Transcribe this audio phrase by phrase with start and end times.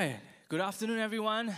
[0.00, 0.16] Hi,
[0.48, 1.54] good afternoon, everyone.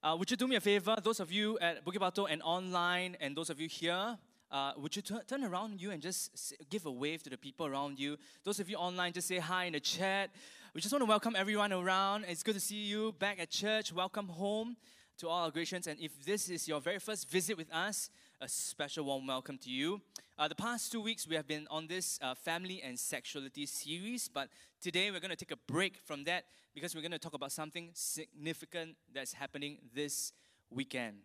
[0.00, 3.16] Uh, would you do me a favor, those of you at Bukit Batok and online,
[3.20, 4.16] and those of you here,
[4.52, 7.66] uh, would you t- turn around you and just give a wave to the people
[7.66, 8.16] around you?
[8.44, 10.30] Those of you online, just say hi in the chat.
[10.72, 12.26] We just want to welcome everyone around.
[12.28, 13.92] It's good to see you back at church.
[13.92, 14.76] Welcome home
[15.18, 15.88] to all our Gracians.
[15.88, 18.08] And if this is your very first visit with us,
[18.40, 20.00] a special warm welcome to you.
[20.38, 24.28] Uh, the past two weeks, we have been on this uh, family and sexuality series,
[24.28, 24.48] but
[24.80, 27.50] today we're going to take a break from that because we're going to talk about
[27.50, 30.32] something significant that's happening this
[30.70, 31.16] weekend.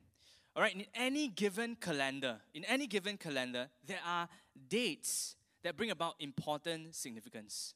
[0.55, 4.27] All right, in any given calendar, in any given calendar, there are
[4.67, 7.75] dates that bring about important significance.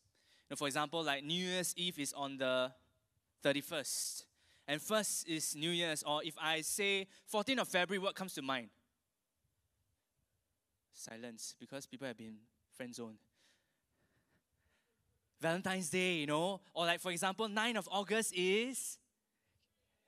[0.50, 2.72] You know, for example, like New Year's Eve is on the
[3.44, 4.24] 31st,
[4.68, 8.42] and first is New Year's, or if I say 14th of February, what comes to
[8.42, 8.70] mind?
[10.98, 12.38] Silence, because people have been
[12.76, 13.18] friend zoned.
[15.40, 18.98] Valentine's Day, you know, or like for example, 9th of August is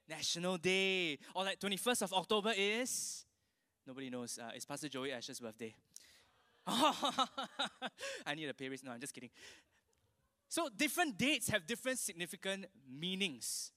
[0.07, 3.25] National Day, or like 21st of October is
[3.85, 4.39] nobody knows.
[4.41, 5.75] Uh, it's Pastor Joey Ash's birthday.
[6.67, 8.83] I need a pay raise.
[8.83, 9.29] No, I'm just kidding.
[10.47, 13.71] So different dates have different significant meanings.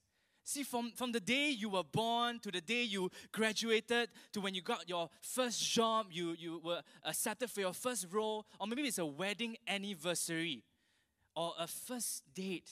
[0.44, 4.54] See, from, from the day you were born to the day you graduated to when
[4.54, 8.82] you got your first job, you, you were accepted for your first role, or maybe
[8.82, 10.64] it's a wedding anniversary,
[11.36, 12.70] or a first date,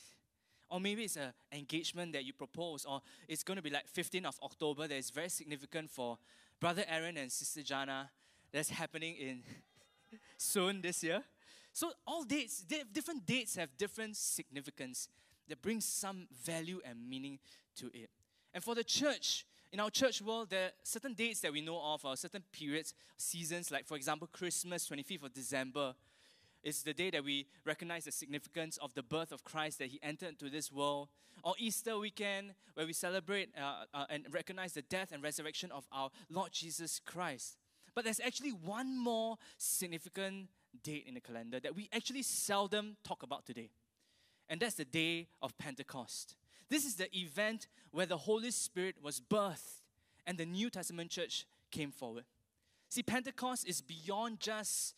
[0.68, 4.26] or maybe it's an engagement that you propose, or it's going to be like 15th
[4.26, 6.18] of October that is very significant for
[6.58, 8.10] Brother Aaron and Sister Jana
[8.52, 9.42] that's happening in
[10.36, 11.22] soon this year.
[11.72, 15.08] So all dates, different dates have different significance
[15.48, 17.38] that brings some value and meaning
[17.80, 18.10] to it.
[18.52, 21.80] And for the church, in our church world, there are certain dates that we know
[21.80, 25.94] of, or certain periods, seasons, like for example, Christmas, 25th of December,
[26.62, 30.00] is the day that we recognize the significance of the birth of Christ that He
[30.02, 31.08] entered into this world.
[31.42, 35.86] Or Easter weekend, where we celebrate uh, uh, and recognize the death and resurrection of
[35.90, 37.56] our Lord Jesus Christ.
[37.94, 40.48] But there's actually one more significant
[40.82, 43.70] date in the calendar that we actually seldom talk about today
[44.50, 46.34] and that's the day of Pentecost.
[46.70, 49.82] This is the event where the Holy Spirit was birthed
[50.26, 52.24] and the New Testament church came forward.
[52.88, 54.94] See, Pentecost is beyond just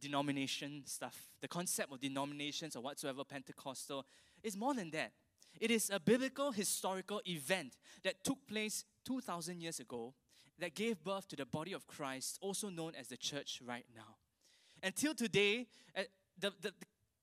[0.00, 1.28] denomination stuff.
[1.40, 4.06] The concept of denominations or whatsoever Pentecostal
[4.44, 5.12] is more than that.
[5.60, 10.14] It is a biblical historical event that took place 2,000 years ago
[10.60, 14.16] that gave birth to the body of Christ, also known as the church right now.
[14.82, 16.02] Until today, uh,
[16.38, 16.72] the, the,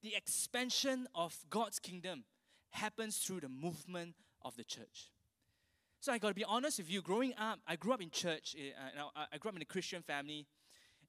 [0.01, 2.25] the expansion of God's kingdom
[2.75, 5.11] happens through the movement of the church.
[5.99, 7.01] So I got to be honest with you.
[7.01, 8.55] Growing up, I grew up in church.
[8.55, 10.45] Uh, I grew up in a Christian family,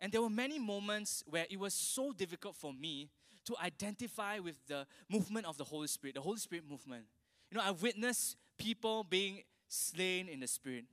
[0.00, 3.10] and there were many moments where it was so difficult for me
[3.44, 7.04] to identify with the movement of the Holy Spirit, the Holy Spirit movement.
[7.50, 10.84] You know, I've witnessed people being slain in the Spirit.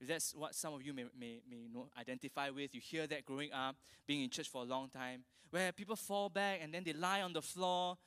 [0.00, 3.24] If that's what some of you may, may, may know, identify with, you hear that
[3.24, 3.76] growing up,
[4.06, 7.20] being in church for a long time, where people fall back and then they lie
[7.20, 7.98] on the floor.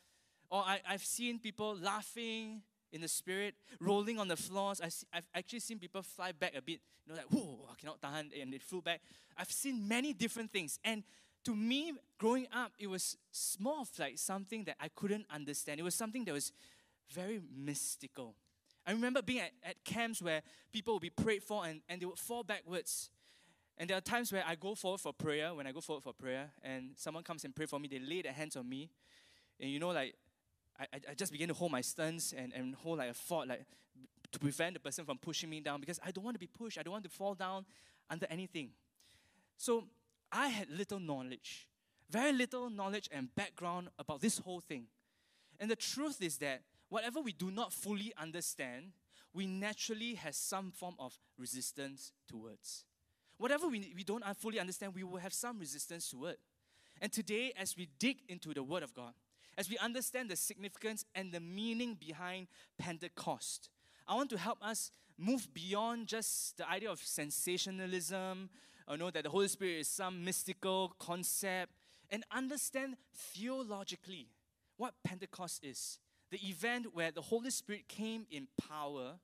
[0.54, 4.80] Or I, I've seen people laughing in the spirit, rolling on the floors.
[4.82, 7.74] I see, I've actually seen people fly back a bit, you know, like, whoa, I
[7.74, 9.02] cannot tahan, and they flew back.
[9.36, 10.78] I've seen many different things.
[10.86, 11.02] And
[11.46, 13.18] to me, growing up, it was
[13.60, 15.80] more of like something that I couldn't understand.
[15.80, 16.52] It was something that was
[17.10, 18.36] very mystical.
[18.86, 22.06] I remember being at, at camps where people would be prayed for and, and they
[22.06, 23.10] would fall backwards.
[23.80, 26.14] And there are times where I go forward for prayer, when I go forward for
[26.14, 28.92] prayer, and someone comes and pray for me, they lay their hands on me.
[29.60, 30.14] And you know, like,
[30.80, 33.66] I, I just begin to hold my stance and, and hold like a fort, like,
[34.32, 36.78] to prevent the person from pushing me down because I don't want to be pushed.
[36.78, 37.66] I don't want to fall down
[38.10, 38.70] under anything.
[39.58, 39.86] So
[40.32, 41.68] I had little knowledge,
[42.10, 44.86] very little knowledge and background about this whole thing.
[45.60, 48.94] And the truth is that whatever we do not fully understand,
[49.34, 52.86] we naturally have some form of resistance towards.
[53.38, 56.40] Whatever we, we don't fully understand, we will have some resistance to it.
[57.02, 59.14] And today, as we dig into the Word of God,
[59.58, 62.48] as we understand the significance and the meaning behind
[62.78, 63.70] Pentecost,
[64.08, 68.50] I want to help us move beyond just the idea of sensationalism,
[68.88, 71.72] or know that the Holy Spirit is some mystical concept,
[72.10, 74.28] and understand theologically
[74.78, 76.00] what Pentecost is.
[76.32, 79.20] The event where the Holy Spirit came in power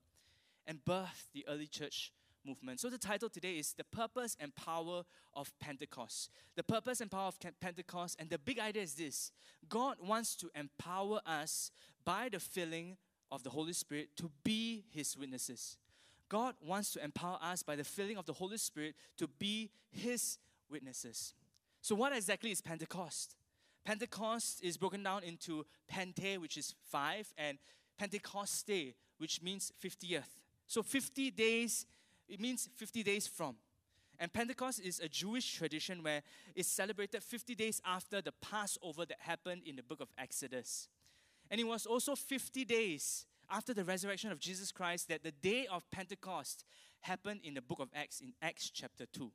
[0.68, 2.12] and birthed the early church
[2.46, 2.80] movement.
[2.80, 5.04] So the title today is The Purpose and Power
[5.34, 6.30] of Pentecost.
[6.56, 9.32] The purpose and power of Pentecost, and the big idea is this
[9.68, 11.72] God wants to empower us
[12.06, 12.98] by the filling
[13.32, 15.78] of the Holy Spirit to be His witnesses.
[16.28, 20.38] God wants to empower us by the filling of the Holy Spirit to be His
[20.70, 21.34] witnesses.
[21.82, 23.36] So, what exactly is Pentecost?
[23.86, 27.58] Pentecost is broken down into Pente, which is five, and
[27.98, 30.40] Pentecost Day, which means 50th.
[30.68, 31.88] So 50 days,
[32.30, 33.56] it means 50 days from.
[34.20, 36.22] And Pentecost is a Jewish tradition where
[36.54, 40.90] it's celebrated 50 days after the Passover that happened in the book of Exodus.
[41.50, 45.68] And it was also 50 days after the resurrection of Jesus Christ that the day
[45.68, 46.66] of Pentecost
[47.02, 49.32] happened in the book of Acts, in Acts chapter 2.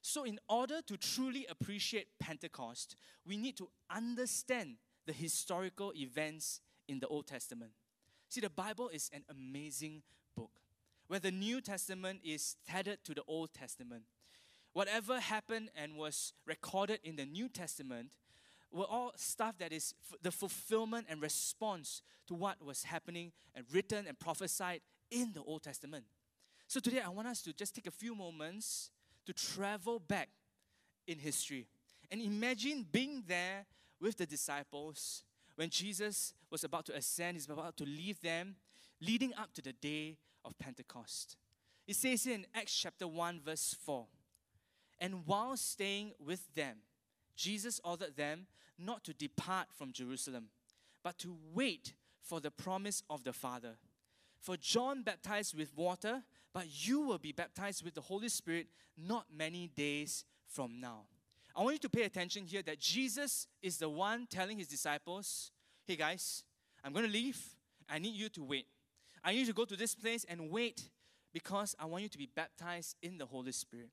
[0.00, 2.96] So, in order to truly appreciate Pentecost,
[3.26, 7.72] we need to understand the historical events in the Old Testament.
[8.28, 10.02] See, the Bible is an amazing
[11.08, 14.02] where the New Testament is tethered to the Old Testament.
[14.72, 18.10] Whatever happened and was recorded in the New Testament
[18.72, 23.64] were all stuff that is f- the fulfillment and response to what was happening and
[23.72, 24.80] written and prophesied
[25.10, 26.04] in the Old Testament.
[26.66, 28.90] So today I want us to just take a few moments
[29.24, 30.28] to travel back
[31.06, 31.66] in history
[32.10, 33.66] and imagine being there
[34.00, 35.22] with the disciples
[35.56, 38.56] when Jesus was about to ascend, he's about to leave them,
[39.00, 41.36] leading up to the day of Pentecost.
[41.86, 44.06] It says in Acts chapter 1, verse 4
[44.98, 46.78] And while staying with them,
[47.36, 48.46] Jesus ordered them
[48.78, 50.46] not to depart from Jerusalem,
[51.02, 53.76] but to wait for the promise of the Father.
[54.40, 56.22] For John baptized with water,
[56.52, 61.02] but you will be baptized with the Holy Spirit not many days from now.
[61.54, 65.50] I want you to pay attention here that Jesus is the one telling his disciples,
[65.86, 66.44] hey guys,
[66.84, 67.38] I'm going to leave.
[67.88, 68.66] I need you to wait.
[69.26, 70.88] I need to go to this place and wait
[71.32, 73.90] because I want you to be baptized in the Holy Spirit.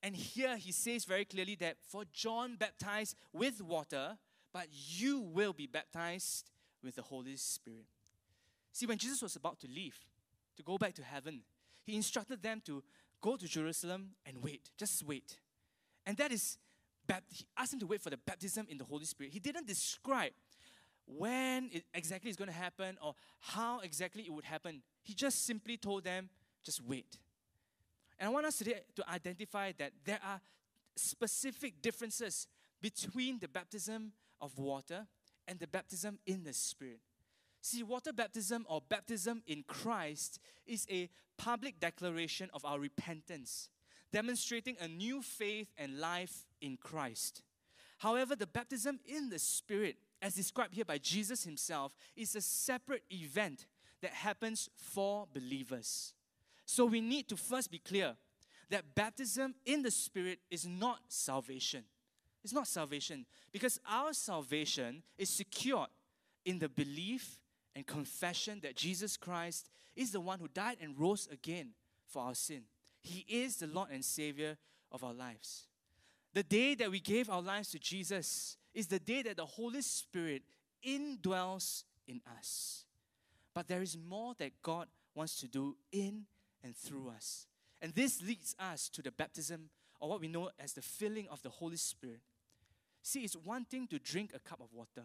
[0.00, 4.16] And here he says very clearly that for John baptized with water,
[4.52, 6.52] but you will be baptized
[6.84, 7.86] with the Holy Spirit.
[8.72, 9.98] See, when Jesus was about to leave,
[10.56, 11.40] to go back to heaven,
[11.82, 12.84] he instructed them to
[13.20, 14.70] go to Jerusalem and wait.
[14.78, 15.36] Just wait.
[16.06, 16.58] And that is,
[17.28, 19.32] he asked them to wait for the baptism in the Holy Spirit.
[19.32, 20.32] He didn't describe
[21.06, 24.82] when it exactly is going to happen or how exactly it would happen.
[25.02, 26.28] He just simply told them,
[26.64, 27.18] just wait.
[28.18, 30.40] And I want us today to identify that there are
[30.96, 32.46] specific differences
[32.80, 35.06] between the baptism of water
[35.48, 37.00] and the baptism in the Spirit.
[37.60, 43.70] See, water baptism or baptism in Christ is a public declaration of our repentance,
[44.12, 47.42] demonstrating a new faith and life in Christ.
[47.98, 53.02] However, the baptism in the Spirit, as described here by Jesus himself, is a separate
[53.12, 53.66] event
[54.00, 56.14] that happens for believers.
[56.64, 58.16] So we need to first be clear
[58.70, 61.84] that baptism in the Spirit is not salvation.
[62.42, 65.90] It's not salvation because our salvation is secured
[66.46, 67.38] in the belief
[67.76, 71.74] and confession that Jesus Christ is the one who died and rose again
[72.06, 72.62] for our sin.
[73.02, 74.56] He is the Lord and Savior
[74.90, 75.66] of our lives.
[76.32, 79.82] The day that we gave our lives to Jesus is the day that the Holy
[79.82, 80.42] Spirit
[80.86, 82.84] indwells in us.
[83.54, 86.24] But there is more that God wants to do in
[86.62, 87.46] and through us.
[87.80, 89.68] And this leads us to the baptism,
[90.00, 92.20] or what we know as the filling of the Holy Spirit.
[93.02, 95.04] See, it's one thing to drink a cup of water,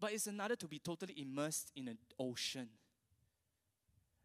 [0.00, 2.68] but it's another to be totally immersed in an ocean.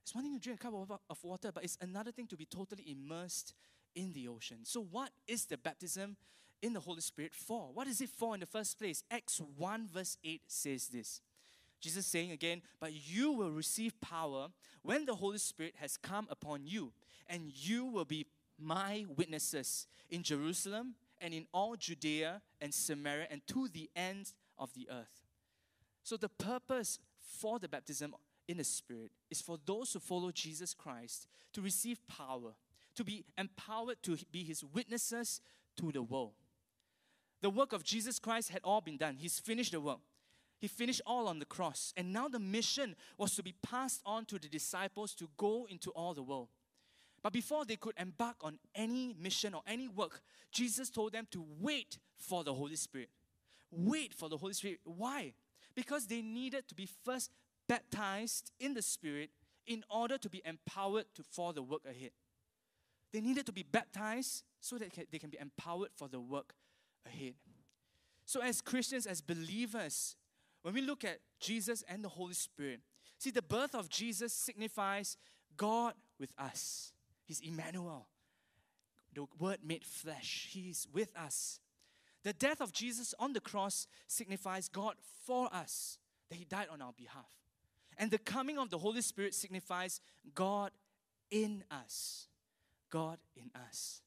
[0.02, 0.74] It's one thing to drink a cup
[1.10, 3.54] of, water, but it's another thing to be totally immersed
[3.94, 4.60] in the ocean.
[4.64, 6.16] So, what is the baptism
[6.62, 7.69] in the Holy Spirit for?
[7.74, 9.04] What is it for in the first place?
[9.12, 11.21] Acts 1, verse 8 says this
[11.80, 14.48] Jesus saying again, But you will receive power
[14.81, 16.92] when the Holy Spirit has come upon you,
[17.28, 18.26] and you will be
[18.59, 24.73] my witnesses in Jerusalem and in all Judea and Samaria and to the ends of
[24.73, 25.28] the earth.
[26.04, 28.16] So, the purpose for the baptism
[28.47, 32.54] in the Spirit is for those who follow Jesus Christ to receive power,
[32.95, 35.42] to be empowered to be His witnesses
[35.78, 36.33] to the world.
[37.42, 40.00] The work of Jesus Christ had all been done, He's finished the work.
[40.60, 41.94] He finished all on the cross.
[41.96, 45.92] And now the mission was to be passed on to the disciples to go into
[45.92, 46.48] all the world.
[47.22, 51.46] But before they could embark on any mission or any work, Jesus told them to
[51.60, 53.10] wait for the Holy Spirit.
[53.72, 54.80] Wait for the Holy Spirit.
[54.84, 55.34] Why?
[55.76, 57.32] Because they needed to be first
[57.68, 59.30] baptized in the Spirit
[59.66, 62.12] in order to be empowered to, for the work ahead.
[63.12, 66.54] They needed to be baptized so that they can be empowered for the work
[67.07, 67.33] ahead.
[68.26, 70.16] So, as Christians, as believers,
[70.61, 72.81] when we look at Jesus and the Holy Spirit,
[73.18, 75.18] see, the birth of Jesus signifies
[75.56, 76.92] God with us.
[77.26, 78.07] He's Emmanuel,
[79.14, 80.49] the Word made flesh.
[80.52, 81.59] He's with us.
[82.23, 84.95] The death of Jesus on the cross signifies God
[85.26, 85.97] for us,
[86.30, 87.31] that He died on our behalf.
[87.97, 90.02] And the coming of the Holy Spirit signifies
[90.35, 90.71] God
[91.31, 92.28] in us.
[92.90, 94.02] God in us.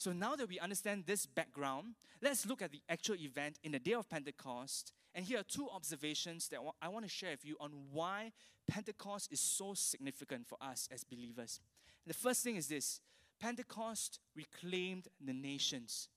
[0.00, 1.88] So now that we understand this background,
[2.22, 4.94] let's look at the actual event in the day of Pentecost.
[5.14, 8.32] And here are two observations that I want to share with you on why
[8.66, 11.60] Pentecost is so significant for us as believers.
[12.06, 13.02] The first thing is this
[13.38, 16.08] Pentecost reclaimed the nations.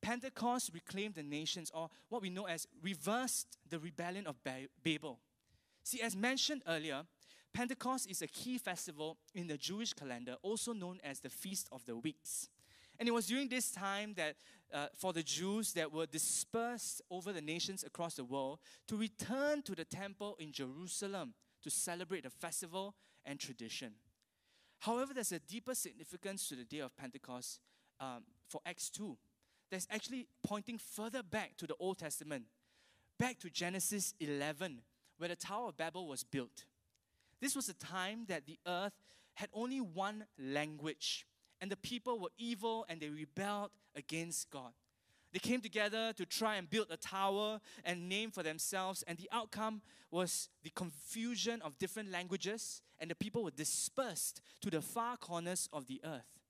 [0.00, 4.36] Pentecost reclaimed the nations, or what we know as reversed the rebellion of
[4.82, 5.18] Babel.
[5.84, 7.02] See, as mentioned earlier,
[7.52, 11.84] Pentecost is a key festival in the Jewish calendar, also known as the Feast of
[11.84, 12.48] the Weeks.
[13.00, 14.36] And it was during this time that,
[14.72, 19.62] uh, for the Jews that were dispersed over the nations across the world, to return
[19.62, 23.94] to the temple in Jerusalem to celebrate the festival and tradition.
[24.80, 27.60] However, there's a deeper significance to the day of Pentecost
[27.98, 29.16] um, for Acts 2
[29.70, 32.44] that's actually pointing further back to the Old Testament,
[33.18, 34.82] back to Genesis 11,
[35.16, 36.64] where the Tower of Babel was built.
[37.40, 38.92] This was a time that the earth
[39.34, 41.26] had only one language,
[41.60, 44.72] and the people were evil and they rebelled against God.
[45.32, 49.28] They came together to try and build a tower and name for themselves, and the
[49.30, 55.16] outcome was the confusion of different languages, and the people were dispersed to the far
[55.16, 56.40] corners of the earth.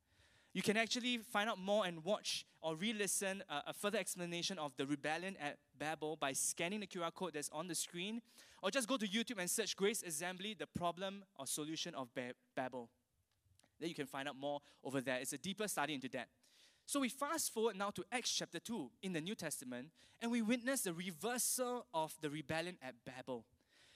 [0.53, 4.59] You can actually find out more and watch or re listen uh, a further explanation
[4.59, 8.21] of the rebellion at Babel by scanning the QR code that's on the screen,
[8.63, 12.09] or just go to YouTube and search Grace Assembly, the problem or solution of
[12.57, 12.89] Babel.
[13.81, 15.19] Then you can find out more over there.
[15.21, 16.29] It's a deeper study into that.
[16.87, 19.89] So we fast forward now to Acts chapter 2 in the New Testament,
[20.21, 23.45] and we witness the reversal of the rebellion at Babel.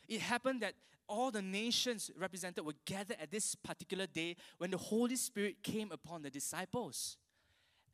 [0.09, 0.75] It happened that
[1.09, 5.93] all the nations represented were gathered at this particular day when the Holy Spirit came
[5.93, 7.17] upon the disciples.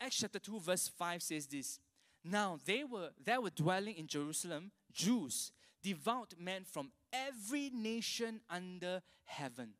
[0.00, 1.78] Acts chapter 2, verse 5 says this
[2.24, 9.02] Now they were there were dwelling in Jerusalem Jews, devout men from every nation under
[9.24, 9.70] heaven.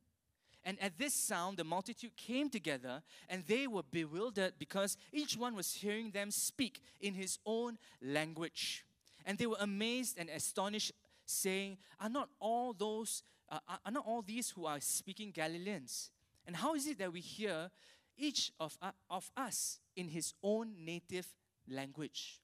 [0.64, 5.54] And at this sound, the multitude came together, and they were bewildered because each one
[5.54, 8.84] was hearing them speak in his own language.
[9.24, 10.92] And they were amazed and astonished
[11.24, 16.10] saying, Are not all those, uh, are not all these who are speaking Galileans?
[16.46, 17.70] And how is it that we hear
[18.18, 21.26] each of, uh, of us in his own native
[21.68, 22.40] language?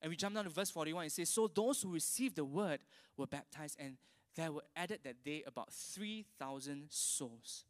[0.00, 1.06] And we jump down to verse 41.
[1.06, 2.80] It says, So those who received the word
[3.16, 3.96] were baptized, and
[4.36, 7.64] there were added that day about 3,000 souls.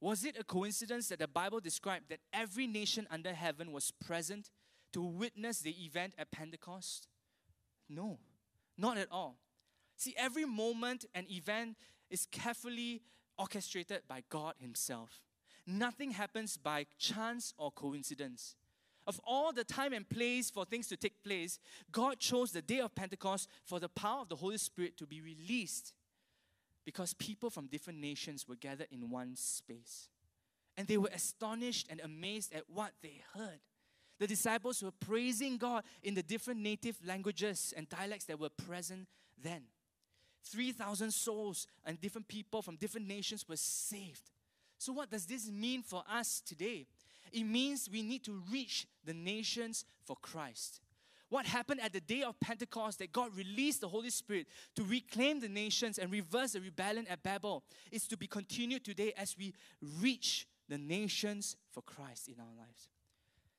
[0.00, 4.50] Was it a coincidence that the Bible described that every nation under heaven was present
[4.92, 7.06] to witness the event at Pentecost?
[7.88, 8.18] No.
[8.78, 9.36] Not at all.
[9.96, 11.76] See, every moment and event
[12.08, 13.02] is carefully
[13.38, 15.20] orchestrated by God Himself.
[15.66, 18.56] Nothing happens by chance or coincidence.
[19.10, 21.58] Of all the time and place for things to take place,
[21.90, 25.20] God chose the day of Pentecost for the power of the Holy Spirit to be
[25.20, 25.94] released
[26.84, 30.10] because people from different nations were gathered in one space.
[30.76, 33.58] And they were astonished and amazed at what they heard.
[34.20, 39.08] The disciples were praising God in the different native languages and dialects that were present
[39.42, 39.62] then.
[40.44, 44.30] 3,000 souls and different people from different nations were saved.
[44.78, 46.86] So, what does this mean for us today?
[47.32, 50.80] It means we need to reach the nations for Christ.
[51.28, 55.38] What happened at the day of Pentecost that God released the Holy Spirit to reclaim
[55.38, 59.54] the nations and reverse the rebellion at Babel is to be continued today as we
[60.00, 62.88] reach the nations for Christ in our lives.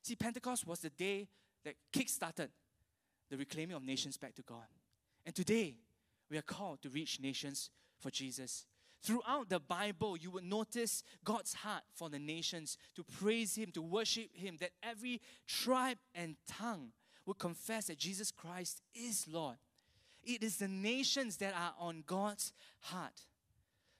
[0.01, 1.29] See, Pentecost was the day
[1.63, 2.49] that kick-started
[3.29, 4.65] the reclaiming of nations back to God.
[5.25, 5.75] And today,
[6.29, 8.65] we are called to reach nations for Jesus.
[9.03, 13.81] Throughout the Bible, you would notice God's heart for the nations to praise Him, to
[13.81, 16.91] worship Him, that every tribe and tongue
[17.25, 19.55] would confess that Jesus Christ is Lord.
[20.23, 23.21] It is the nations that are on God's heart.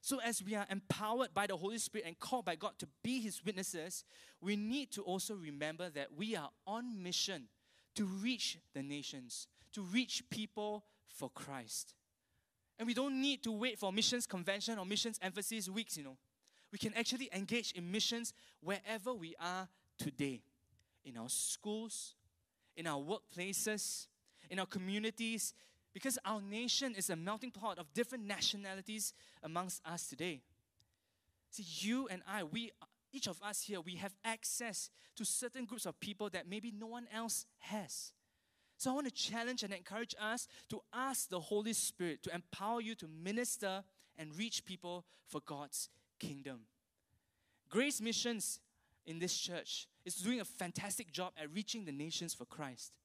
[0.01, 3.21] So, as we are empowered by the Holy Spirit and called by God to be
[3.21, 4.03] His witnesses,
[4.39, 7.43] we need to also remember that we are on mission
[7.95, 11.93] to reach the nations, to reach people for Christ.
[12.81, 16.17] And we don't need to wait for missions convention or missions emphasis weeks, you know.
[16.71, 19.67] We can actually engage in missions wherever we are
[19.99, 20.41] today
[21.05, 22.15] in our schools,
[22.75, 24.07] in our workplaces,
[24.49, 25.53] in our communities,
[25.93, 30.41] because our nation is a melting pot of different nationalities amongst us today.
[31.51, 32.71] See, you and I, we,
[33.13, 36.87] each of us here, we have access to certain groups of people that maybe no
[36.87, 38.11] one else has.
[38.81, 42.81] So I want to challenge and encourage us to ask the Holy Spirit to empower
[42.81, 43.83] you to minister
[44.17, 45.87] and reach people for God's
[46.19, 46.61] kingdom.
[47.69, 48.59] Grace Missions
[49.05, 52.97] in this church is doing a fantastic job at reaching the nations for Christ.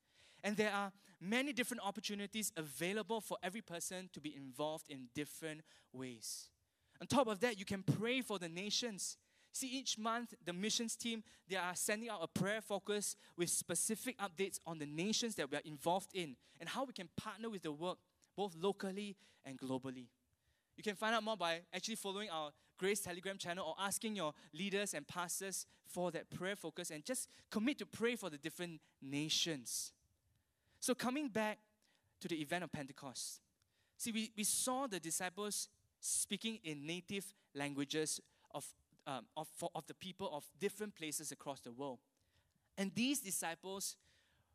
[0.43, 5.61] And there are many different opportunities available for every person to be involved in different
[5.93, 6.49] ways.
[7.03, 9.19] On top of that, you can pray for the nations.
[9.57, 14.19] See, each month, the missions team, they are sending out a prayer focus with specific
[14.19, 17.63] updates on the nations that we are involved in and how we can partner with
[17.63, 17.97] the work
[18.37, 20.09] both locally and globally.
[20.77, 24.35] You can find out more by actually following our Grace Telegram channel or asking your
[24.53, 28.79] leaders and pastors for that prayer focus and just commit to pray for the different
[29.01, 29.95] nations.
[30.81, 31.61] So, coming back
[32.21, 33.41] to the event of Pentecost,
[33.97, 38.21] see, we, we saw the disciples speaking in native languages
[38.55, 38.67] of
[39.07, 41.99] um, of, for, of the people of different places across the world.
[42.77, 43.97] And these disciples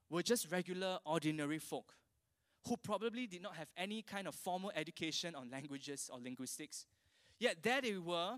[0.09, 1.95] were just regular, ordinary folk
[2.67, 6.85] who probably did not have any kind of formal education on languages or linguistics.
[7.39, 8.37] Yet there they were,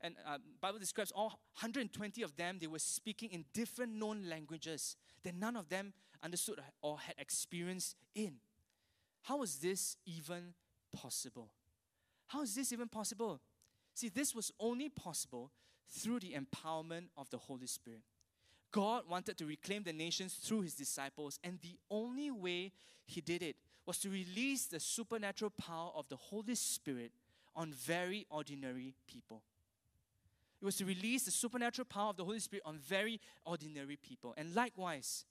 [0.00, 1.28] and uh, Bible describes all
[1.60, 6.60] 120 of them, they were speaking in different known languages that none of them understood
[6.82, 8.34] or had experience in.
[9.22, 10.52] How is this even
[10.92, 11.48] possible?
[12.26, 13.40] How is this even possible?
[13.94, 15.50] See, this was only possible
[15.88, 18.02] through the empowerment of the Holy Spirit.
[18.72, 22.72] God wanted to reclaim the nations through his disciples, and the only way
[23.06, 27.12] he did it was to release the supernatural power of the Holy Spirit
[27.54, 29.42] on very ordinary people.
[30.60, 34.34] It was to release the supernatural power of the Holy Spirit on very ordinary people.
[34.36, 35.24] And likewise,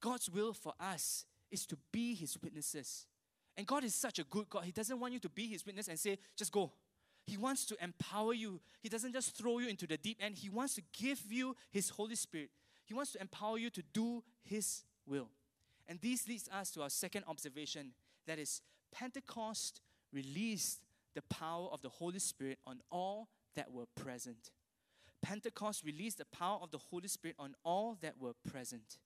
[0.00, 3.06] God's will for us is to be his witnesses.
[3.56, 4.64] And God is such a good God.
[4.64, 6.72] He doesn't want you to be his witness and say, just go.
[7.26, 8.60] He wants to empower you.
[8.80, 11.90] He doesn't just throw you into the deep end, He wants to give you His
[11.90, 12.50] Holy Spirit.
[12.84, 15.28] He wants to empower you to do His will.
[15.86, 17.92] And this leads us to our second observation
[18.26, 18.62] that is,
[18.92, 19.80] Pentecost
[20.12, 20.80] released
[21.14, 24.50] the power of the Holy Spirit on all that were present.
[25.22, 28.98] Pentecost released the power of the Holy Spirit on all that were present.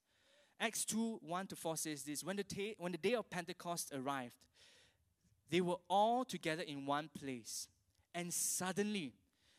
[0.60, 3.92] Acts 2 1 to 4 says this when the, ta- when the day of Pentecost
[3.94, 4.34] arrived,
[5.50, 7.68] they were all together in one place.
[8.14, 9.12] And suddenly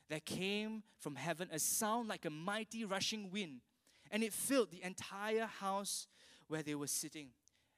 [0.10, 3.62] there came from heaven a sound like a mighty rushing wind,
[4.12, 6.08] and it filled the entire house
[6.48, 7.30] where they were sitting.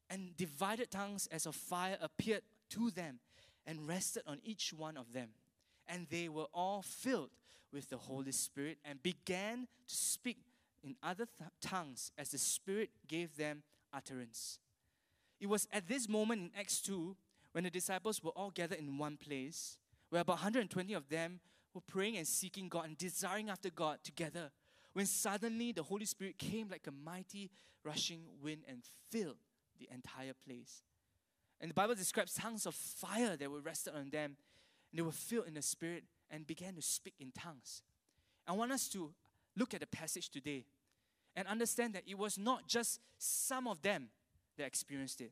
[0.09, 3.19] And divided tongues as of fire appeared to them
[3.65, 5.29] and rested on each one of them.
[5.87, 7.31] And they were all filled
[7.71, 10.39] with the Holy Spirit and began to speak
[10.83, 14.59] in other th- tongues as the Spirit gave them utterance.
[15.39, 17.15] It was at this moment in Acts 2
[17.51, 19.77] when the disciples were all gathered in one place
[20.11, 21.39] where about 120 of them
[21.73, 24.51] were praying and seeking God and desiring after God together.
[24.93, 27.49] When suddenly the Holy Spirit came like a mighty
[27.83, 29.37] rushing wind and filled
[29.79, 30.83] the entire place.
[31.61, 34.35] And the Bible describes tongues of fire that were rested on them.
[34.91, 37.81] And they were filled in the Spirit and began to speak in tongues.
[38.45, 39.13] I want us to
[39.55, 40.65] look at the passage today
[41.37, 44.09] and understand that it was not just some of them
[44.57, 45.31] that experienced it.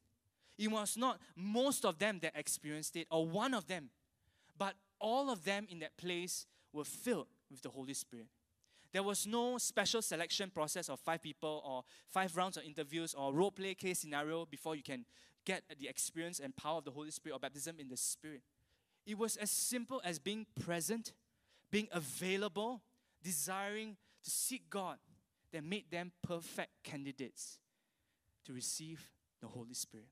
[0.57, 3.89] It was not most of them that experienced it or one of them
[4.59, 8.27] but all of them in that place were filled with the Holy Spirit.
[8.91, 13.33] There was no special selection process of five people or five rounds of interviews or
[13.33, 15.05] role play case scenario before you can
[15.45, 18.41] get the experience and power of the Holy Spirit or baptism in the Spirit.
[19.05, 21.13] It was as simple as being present,
[21.71, 22.81] being available,
[23.23, 24.97] desiring to seek God
[25.53, 27.59] that made them perfect candidates
[28.45, 30.07] to receive the Holy Spirit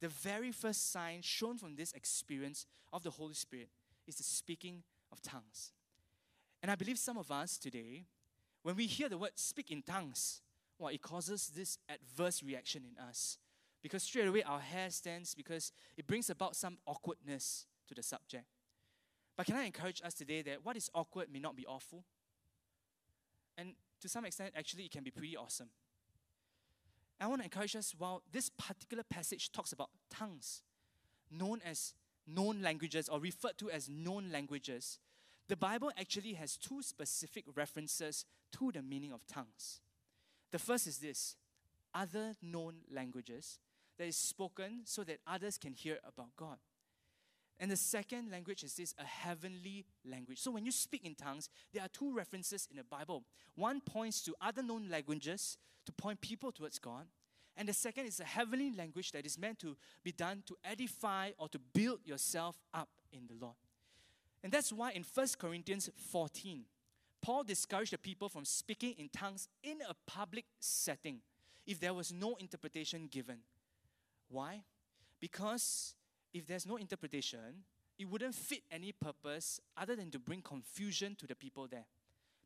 [0.00, 3.68] the very first sign shown from this experience of the Holy Spirit
[4.06, 5.72] is the speaking of tongues.
[6.62, 8.04] And I believe some of us today,
[8.62, 10.40] when we hear the word speak in tongues,
[10.78, 13.38] well, it causes this adverse reaction in us.
[13.82, 18.46] Because straight away our hair stands because it brings about some awkwardness to the subject.
[19.36, 22.04] But can I encourage us today that what is awkward may not be awful?
[23.56, 25.68] And to some extent, actually, it can be pretty awesome.
[27.20, 30.62] I want to encourage us while this particular passage talks about tongues,
[31.30, 31.94] known as
[32.26, 34.98] known languages or referred to as known languages,
[35.48, 39.80] the Bible actually has two specific references to the meaning of tongues.
[40.50, 41.36] The first is this
[41.94, 43.58] other known languages
[43.98, 46.58] that is spoken so that others can hear about God.
[47.60, 50.38] And the second language is this a heavenly language.
[50.38, 53.24] So when you speak in tongues, there are two references in the Bible.
[53.56, 57.06] One points to other known languages to point people towards God.
[57.56, 61.30] And the second is a heavenly language that is meant to be done to edify
[61.38, 63.56] or to build yourself up in the Lord.
[64.44, 66.64] And that's why in 1 Corinthians 14,
[67.20, 71.18] Paul discouraged the people from speaking in tongues in a public setting
[71.66, 73.38] if there was no interpretation given.
[74.28, 74.62] Why?
[75.20, 75.94] Because
[76.32, 77.64] if there's no interpretation,
[77.98, 81.86] it wouldn't fit any purpose other than to bring confusion to the people there.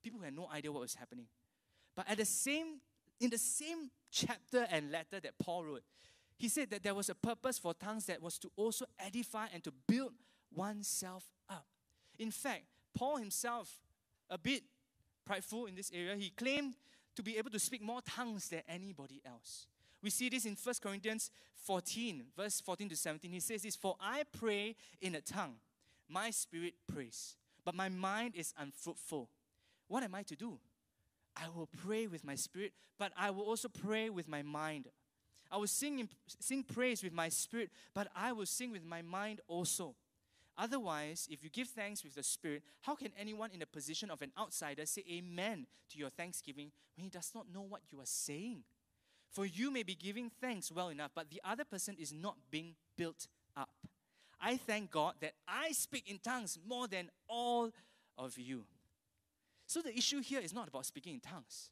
[0.03, 1.27] People who had no idea what was happening.
[1.95, 2.81] But at the same,
[3.21, 5.83] in the same chapter and letter that Paul wrote,
[6.39, 9.63] he said that there was a purpose for tongues that was to also edify and
[9.65, 10.13] to build
[10.55, 11.67] oneself up.
[12.19, 12.65] In fact,
[12.95, 13.81] Paul himself,
[14.29, 14.63] a bit
[15.25, 16.17] prideful in this area.
[16.17, 16.75] He claimed
[17.15, 19.67] to be able to speak more tongues than anybody else.
[20.03, 21.31] We see this in 1 Corinthians
[21.65, 23.31] 14, verse 14 to 17.
[23.31, 25.55] He says this For I pray in a tongue,
[26.09, 29.29] my spirit prays, but my mind is unfruitful.
[29.89, 30.59] What am I to do?
[31.37, 34.89] I will pray with my spirit, but I will also pray with my mind.
[35.51, 36.09] I will sing,
[36.41, 39.95] sing praise with my spirit, but I will sing with my mind also.
[40.57, 44.21] Otherwise, if you give thanks with the Spirit, how can anyone in the position of
[44.21, 48.07] an outsider say amen to your thanksgiving when he does not know what you are
[48.07, 48.63] saying?
[49.33, 52.75] For you may be giving thanks well enough, but the other person is not being
[52.97, 53.71] built up.
[54.41, 57.71] I thank God that I speak in tongues more than all
[58.19, 58.65] of you.
[59.67, 61.71] So the issue here is not about speaking in tongues.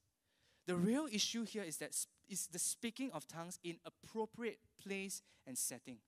[0.66, 1.94] The real issue here is that
[2.28, 5.98] is the speaking of tongues in appropriate place and setting.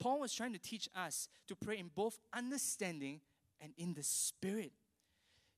[0.00, 3.20] Paul was trying to teach us to pray in both understanding
[3.60, 4.72] and in the spirit.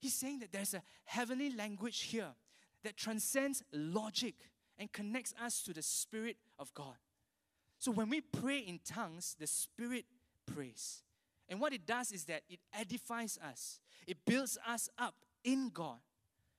[0.00, 2.34] He's saying that there's a heavenly language here
[2.82, 4.34] that transcends logic
[4.80, 6.96] and connects us to the spirit of God.
[7.78, 10.06] So when we pray in tongues, the spirit
[10.52, 11.02] prays.
[11.48, 15.14] And what it does is that it edifies us, it builds us up
[15.44, 15.98] in God.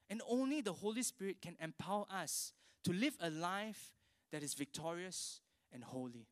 [0.10, 2.54] And only the Holy Spirit can empower us
[2.84, 3.94] to live a life
[4.32, 5.40] that is victorious
[5.74, 6.28] and holy.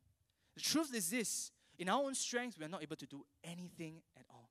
[0.54, 4.02] The truth is this in our own strength, we are not able to do anything
[4.18, 4.50] at all.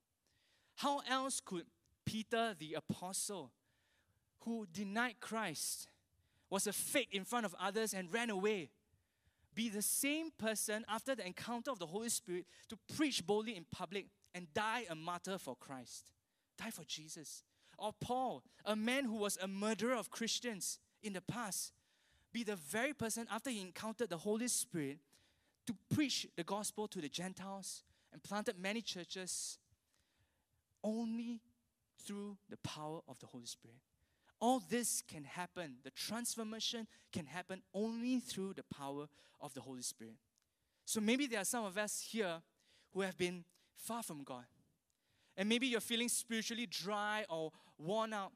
[0.76, 1.64] How else could
[2.04, 3.52] Peter, the apostle,
[4.40, 5.86] who denied Christ,
[6.50, 8.70] was a fake in front of others and ran away,
[9.54, 13.64] be the same person after the encounter of the Holy Spirit to preach boldly in
[13.70, 16.10] public and die a martyr for Christ?
[16.58, 17.42] Die for Jesus.
[17.78, 21.72] Or Paul, a man who was a murderer of Christians in the past,
[22.32, 24.98] be the very person after he encountered the Holy Spirit
[25.66, 27.82] to preach the gospel to the Gentiles
[28.12, 29.58] and planted many churches
[30.82, 31.40] only
[32.04, 33.78] through the power of the Holy Spirit.
[34.40, 39.06] All this can happen, the transformation can happen only through the power
[39.40, 40.14] of the Holy Spirit.
[40.86, 42.40] So maybe there are some of us here
[42.92, 43.44] who have been
[43.76, 44.44] far from God.
[45.36, 48.32] And maybe you're feeling spiritually dry or worn out.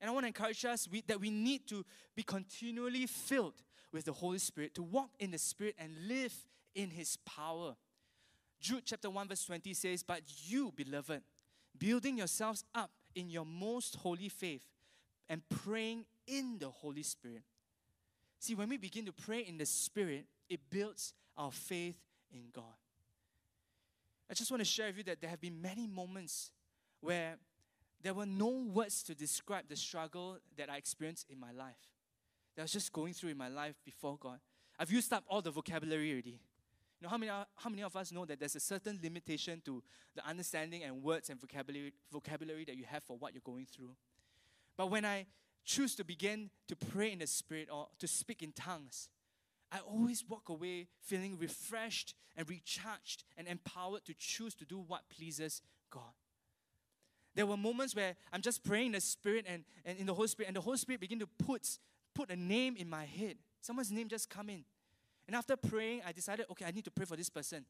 [0.00, 1.84] And I want to encourage us we, that we need to
[2.16, 6.34] be continually filled with the Holy Spirit, to walk in the Spirit and live
[6.74, 7.76] in His power.
[8.60, 11.22] Jude chapter 1, verse 20 says, But you, beloved,
[11.78, 14.66] building yourselves up in your most holy faith
[15.28, 17.42] and praying in the Holy Spirit.
[18.38, 21.96] See, when we begin to pray in the Spirit, it builds our faith
[22.32, 22.64] in God.
[24.30, 26.50] I just want to share with you that there have been many moments
[27.00, 27.36] where
[28.02, 31.76] there were no words to describe the struggle that I experienced in my life.
[32.54, 34.38] That I was just going through in my life before God.
[34.78, 36.40] I've used up all the vocabulary already.
[37.00, 39.82] You know, how many, how many of us know that there's a certain limitation to
[40.14, 43.94] the understanding and words and vocabulary, vocabulary that you have for what you're going through?
[44.76, 45.26] But when I
[45.64, 49.08] choose to begin to pray in the Spirit or to speak in tongues,
[49.72, 55.08] I always walk away feeling refreshed and recharged and empowered to choose to do what
[55.08, 56.12] pleases God.
[57.34, 60.28] There were moments where I'm just praying in the Spirit and, and in the Holy
[60.28, 61.78] Spirit, and the Holy Spirit begin to put,
[62.14, 63.36] put a name in my head.
[63.60, 64.64] Someone's name just come in.
[65.26, 67.64] And after praying, I decided, okay, I need to pray for this person.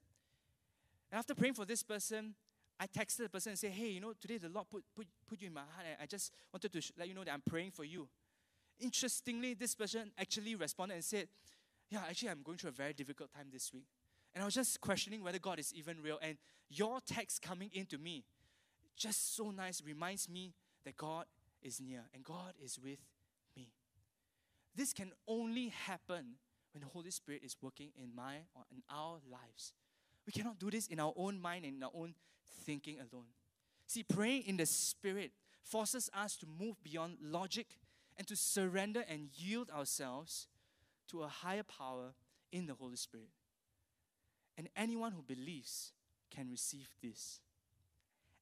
[1.10, 2.34] And after praying for this person,
[2.78, 5.40] I texted the person and said, hey, you know, today the Lord put, put, put
[5.40, 7.70] you in my heart, and I just wanted to let you know that I'm praying
[7.70, 8.08] for you.
[8.80, 11.28] Interestingly, this person actually responded and said,
[11.88, 13.87] yeah, actually, I'm going through a very difficult time this week.
[14.34, 16.18] And I was just questioning whether God is even real.
[16.20, 16.37] And
[16.68, 18.24] your text coming into me,
[18.96, 21.26] just so nice, reminds me that God
[21.62, 22.98] is near and God is with
[23.56, 23.68] me.
[24.74, 26.34] This can only happen
[26.72, 29.72] when the Holy Spirit is working in my or in our lives.
[30.26, 32.14] We cannot do this in our own mind and in our own
[32.64, 33.26] thinking alone.
[33.87, 37.66] See, praying in the Spirit forces us to move beyond logic
[38.16, 40.46] and to surrender and yield ourselves
[41.09, 42.14] to a higher power
[42.52, 43.30] in the Holy Spirit.
[44.57, 45.92] And anyone who believes
[46.30, 47.40] can receive this.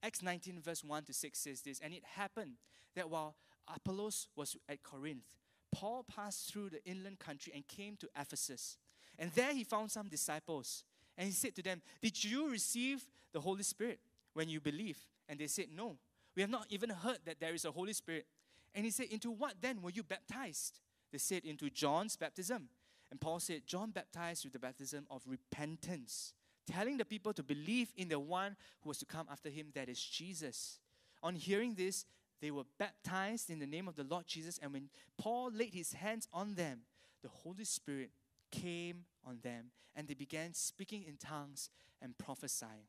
[0.03, 2.55] Acts 19, verse 1 to 6 says this And it happened
[2.95, 3.37] that while
[3.73, 5.37] Apollos was at Corinth,
[5.73, 8.77] Paul passed through the inland country and came to Ephesus.
[9.19, 10.85] And there he found some disciples.
[11.23, 14.01] And he said to them, Did you receive the Holy Spirit
[14.35, 14.99] when you believe?
[15.29, 15.97] And they said, No.
[16.35, 18.27] We have not even heard that there is a Holy Spirit.
[18.75, 20.81] And he said, Into what then were you baptized?
[21.13, 22.69] They said, Into John's baptism.
[23.09, 26.33] And Paul said, John baptized with the baptism of repentance,
[26.67, 29.89] telling the people to believe in the one who was to come after him, that
[29.89, 30.81] is Jesus.
[31.23, 32.05] On hearing this,
[32.41, 34.59] they were baptized in the name of the Lord Jesus.
[34.61, 36.81] And when Paul laid his hands on them,
[37.23, 38.11] the Holy Spirit
[38.53, 42.87] came on them and they began speaking in tongues and prophesying.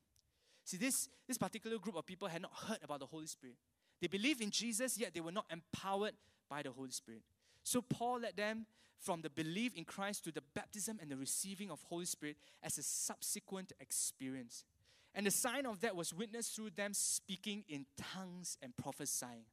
[0.65, 3.55] See, this, this particular group of people had not heard about the Holy Spirit.
[3.99, 6.13] They believed in Jesus, yet they were not empowered
[6.49, 7.21] by the Holy Spirit.
[7.63, 8.65] So Paul led them
[8.99, 12.77] from the belief in Christ to the baptism and the receiving of Holy Spirit as
[12.77, 14.63] a subsequent experience.
[15.15, 19.45] And the sign of that was witnessed through them speaking in tongues and prophesying.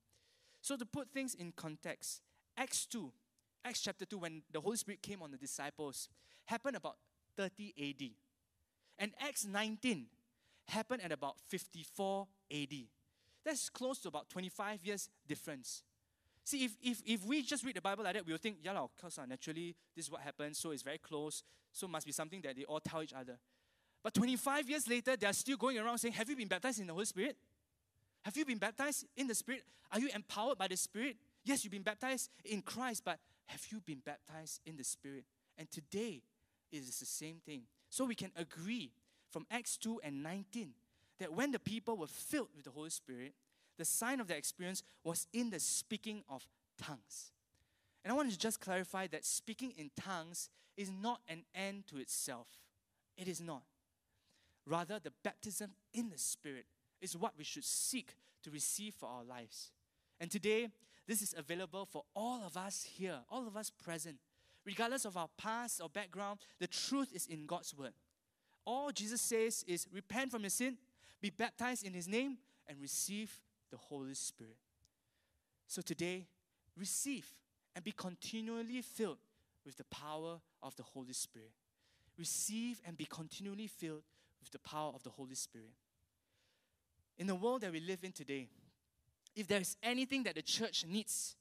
[0.62, 2.23] So to put things in context,
[2.57, 3.12] Acts 2,
[3.64, 6.09] Acts chapter 2, when the Holy Spirit came on the disciples,
[6.46, 6.96] happened about
[7.37, 8.11] 30 AD.
[8.99, 10.07] And Acts 19
[10.68, 12.75] happened at about 54 AD.
[13.44, 15.83] That's close to about 25 years difference.
[16.44, 19.27] See, if, if, if we just read the Bible like that, we'll think, yeah, uh,
[19.27, 21.42] naturally, this is what happened, so it's very close,
[21.73, 23.38] so must be something that they all tell each other.
[24.03, 26.87] But 25 years later, they are still going around saying, Have you been baptized in
[26.87, 27.37] the Holy Spirit?
[28.23, 29.62] Have you been baptized in the Spirit?
[29.92, 31.16] Are you empowered by the Spirit?
[31.44, 33.18] Yes, you've been baptized in Christ, but
[33.51, 35.25] have you been baptized in the Spirit?
[35.59, 36.23] And today,
[36.71, 37.63] it is the same thing.
[37.89, 38.93] So we can agree
[39.29, 40.71] from Acts 2 and 19
[41.19, 43.35] that when the people were filled with the Holy Spirit,
[43.77, 46.47] the sign of their experience was in the speaking of
[46.81, 47.33] tongues.
[48.05, 51.99] And I want to just clarify that speaking in tongues is not an end to
[51.99, 52.47] itself.
[53.17, 53.63] It is not.
[54.67, 56.67] Rather, the baptism in the Spirit
[57.01, 59.73] is what we should seek to receive for our lives.
[60.21, 60.69] And today,
[61.11, 64.14] this is available for all of us here, all of us present.
[64.64, 67.92] Regardless of our past or background, the truth is in God's word.
[68.64, 70.79] All Jesus says is repent from your sin,
[71.20, 73.40] be baptized in his name, and receive
[73.73, 74.55] the Holy Spirit.
[75.66, 76.29] So today,
[76.79, 77.27] receive
[77.75, 79.18] and be continually filled
[79.66, 81.51] with the power of the Holy Spirit.
[82.16, 84.05] Receive and be continually filled
[84.40, 85.73] with the power of the Holy Spirit.
[87.18, 88.49] In the world that we live in today,
[89.35, 91.37] if there's anything that the church needs,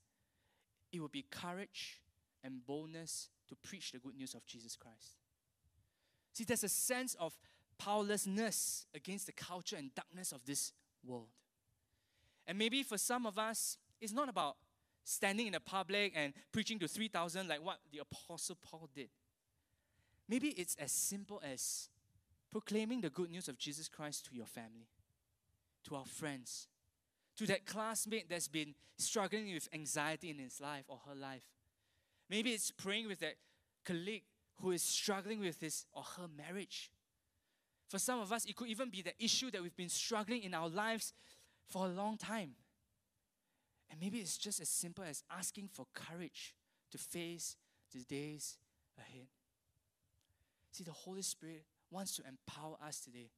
[0.92, 2.02] it will be courage
[2.44, 5.18] and boldness to preach the good news of Jesus Christ.
[6.34, 7.38] See, there's a sense of
[7.78, 10.72] powerlessness against the culture and darkness of this
[11.06, 11.30] world.
[12.48, 14.58] And maybe for some of us, it's not about
[15.04, 19.10] standing in the public and preaching to 3,000 like what the Apostle Paul did.
[20.28, 21.90] Maybe it's as simple as
[22.52, 24.88] proclaiming the good news of Jesus Christ to your family,
[25.86, 26.68] to our friends,
[27.40, 31.46] to that classmate that's been struggling with anxiety in his life or her life.
[32.30, 33.36] Maybe it's praying with that
[33.86, 34.24] colleague
[34.62, 36.92] who is struggling with his or her marriage.
[37.88, 40.54] For some of us, it could even be the issue that we've been struggling in
[40.54, 41.14] our lives
[41.70, 42.56] for a long time.
[43.90, 46.54] And maybe it's just as simple as asking for courage
[46.92, 47.56] to face
[47.94, 48.58] the days
[48.98, 49.28] ahead.
[50.74, 53.30] See, the Holy Spirit wants to empower us today,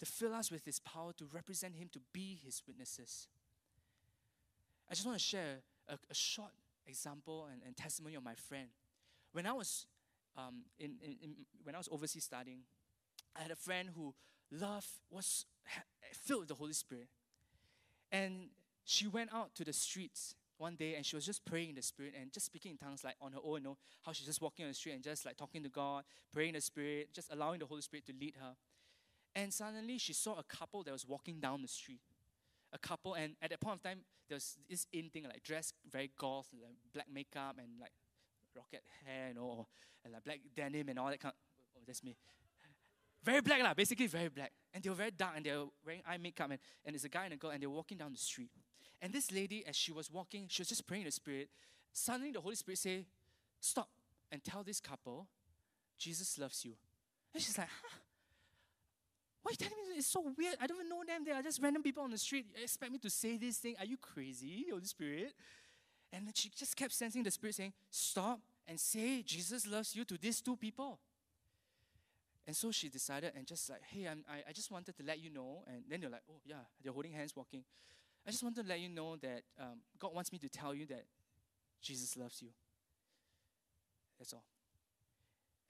[0.00, 3.28] to fill us with His power to represent Him, to be His witnesses.
[4.90, 5.58] I just want to share
[5.88, 6.50] a, a short
[6.86, 8.68] example and, and, testimony of my friend.
[9.32, 9.86] When I was
[10.36, 12.60] um, in, in, in, when I was overseas studying,
[13.36, 14.14] I had a friend who
[14.50, 15.44] loved was
[16.12, 17.08] filled with the Holy Spirit,
[18.10, 18.48] and
[18.84, 21.82] she went out to the streets one day and she was just praying in the
[21.82, 24.42] spirit and just speaking in tongues like on her own, you know, how she's just
[24.42, 27.32] walking on the street and just like talking to God, praying in the spirit, just
[27.32, 28.54] allowing the Holy Spirit to lead her.
[29.38, 32.00] And suddenly she saw a couple that was walking down the street.
[32.72, 35.74] A couple, and at that point of time, there was this in thing like dressed
[35.88, 37.92] very goth, like black makeup and like
[38.56, 39.66] rocket hair, you know, or,
[40.04, 42.16] and like black denim and all that kind of, oh, that's me.
[43.22, 44.50] Very black, lah, basically very black.
[44.74, 47.08] And they were very dark and they were wearing eye makeup, and, and there's a
[47.08, 48.50] guy and a girl, and they're walking down the street.
[49.00, 51.48] And this lady, as she was walking, she was just praying in the Spirit.
[51.92, 53.06] Suddenly, the Holy Spirit say,
[53.60, 53.88] "Stop
[54.32, 55.28] and tell this couple,
[55.96, 56.74] Jesus loves you."
[57.32, 57.98] And she's like, "Huh?
[59.42, 59.96] Why are you telling me?
[59.96, 60.56] It's so weird.
[60.60, 61.24] I don't even know them.
[61.24, 62.46] They are just random people on the street.
[62.56, 63.76] You expect me to say this thing?
[63.78, 65.32] Are you crazy, Holy Spirit?"
[66.12, 70.18] And she just kept sensing the Spirit saying, "Stop and say Jesus loves you to
[70.18, 70.98] these two people."
[72.48, 75.22] And so she decided and just like, hey, I'm, I, I just wanted to let
[75.22, 75.64] you know.
[75.66, 77.62] And then they're like, oh, yeah, they're holding hands walking.
[78.26, 80.86] I just want to let you know that um, God wants me to tell you
[80.86, 81.04] that
[81.82, 82.48] Jesus loves you.
[84.18, 84.44] That's all.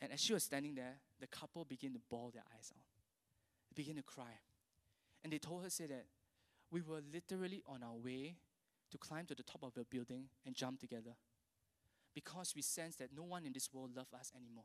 [0.00, 2.97] And as she was standing there, the couple began to bawl their eyes out.
[3.78, 4.40] Began to cry.
[5.22, 6.06] And they told her, say that
[6.68, 8.34] we were literally on our way
[8.90, 11.14] to climb to the top of the building and jump together
[12.12, 14.64] because we sensed that no one in this world loved us anymore.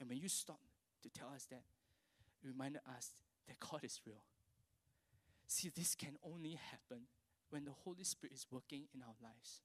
[0.00, 1.64] And when you stopped to tell us that,
[2.42, 3.10] it reminded us
[3.46, 4.24] that God is real.
[5.46, 7.02] See, this can only happen
[7.50, 9.60] when the Holy Spirit is working in our lives.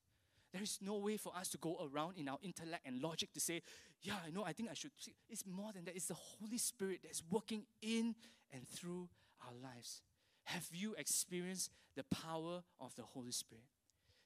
[0.52, 3.40] There is no way for us to go around in our intellect and logic to
[3.40, 3.62] say,
[4.02, 4.92] yeah, I know, I think I should.
[5.30, 5.96] It's more than that.
[5.96, 8.16] It's the Holy Spirit that's working in
[8.52, 9.10] and through
[9.46, 10.02] our lives.
[10.46, 13.66] Have you experienced the power of the Holy Spirit?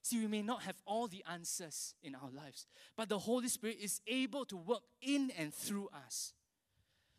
[0.02, 3.78] See, we may not have all the answers in our lives, but the Holy Spirit
[3.82, 6.34] is able to work in and through us.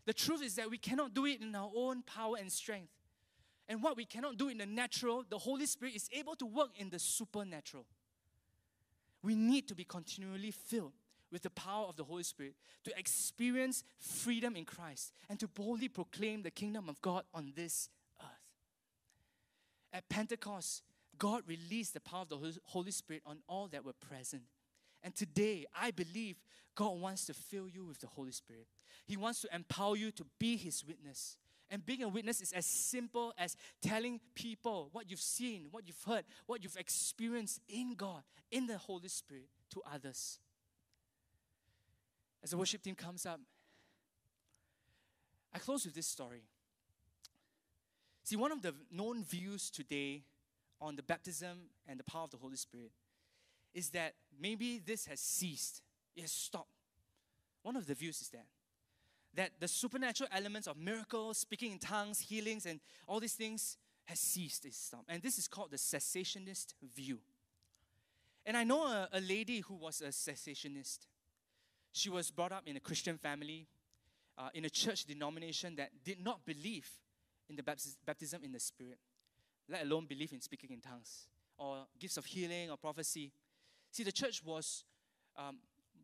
[0.07, 2.93] The truth is that we cannot do it in our own power and strength.
[3.69, 6.71] And what we cannot do in the natural, the Holy Spirit is able to work
[6.77, 7.87] in the supernatural.
[9.25, 10.93] We need to be continually filled
[11.33, 15.89] with the power of the Holy Spirit to experience freedom in Christ and to boldly
[15.89, 17.89] proclaim the kingdom of God on this
[18.21, 18.29] earth.
[19.95, 20.83] At Pentecost,
[21.17, 24.43] God released the power of the Holy Spirit on all that were present.
[25.03, 26.37] And today, I believe
[26.75, 28.67] God wants to fill you with the Holy Spirit.
[29.07, 31.39] He wants to empower you to be His witness.
[31.71, 36.03] And being a witness is as simple as telling people what you've seen, what you've
[36.07, 40.39] heard, what you've experienced in God, in the Holy Spirit to others.
[42.43, 43.41] As the worship team comes up,
[45.53, 46.43] I close with this story.
[48.25, 50.25] See, one of the known views today
[50.81, 52.91] on the baptism and the power of the Holy Spirit
[53.73, 55.83] is that maybe this has ceased,
[56.17, 56.69] it has stopped.
[57.63, 58.47] One of the views is that
[59.37, 64.21] that the supernatural elements of miracles, speaking in tongues, healings, and all these things has
[64.21, 65.05] ceased, it's stopped.
[65.09, 67.19] And this is called the cessationist view.
[68.47, 71.07] And I know a, a lady who was a cessationist.
[71.93, 73.67] She was brought up in a Christian family,
[74.37, 76.91] uh, in a church denomination that did not believe
[77.49, 78.99] in the baptism in the Spirit,
[79.69, 83.33] let alone believe in speaking in tongues or gifts of healing or prophecy.
[83.91, 84.85] See, the church was
[85.37, 85.59] um,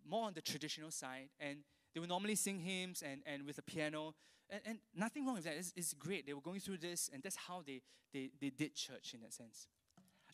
[0.09, 1.59] more on the traditional side, and
[1.94, 4.14] they would normally sing hymns and, and with a piano,
[4.48, 5.55] and, and nothing wrong with that.
[5.57, 6.26] It's, it's great.
[6.26, 9.33] They were going through this, and that's how they, they, they did church in that
[9.33, 9.68] sense.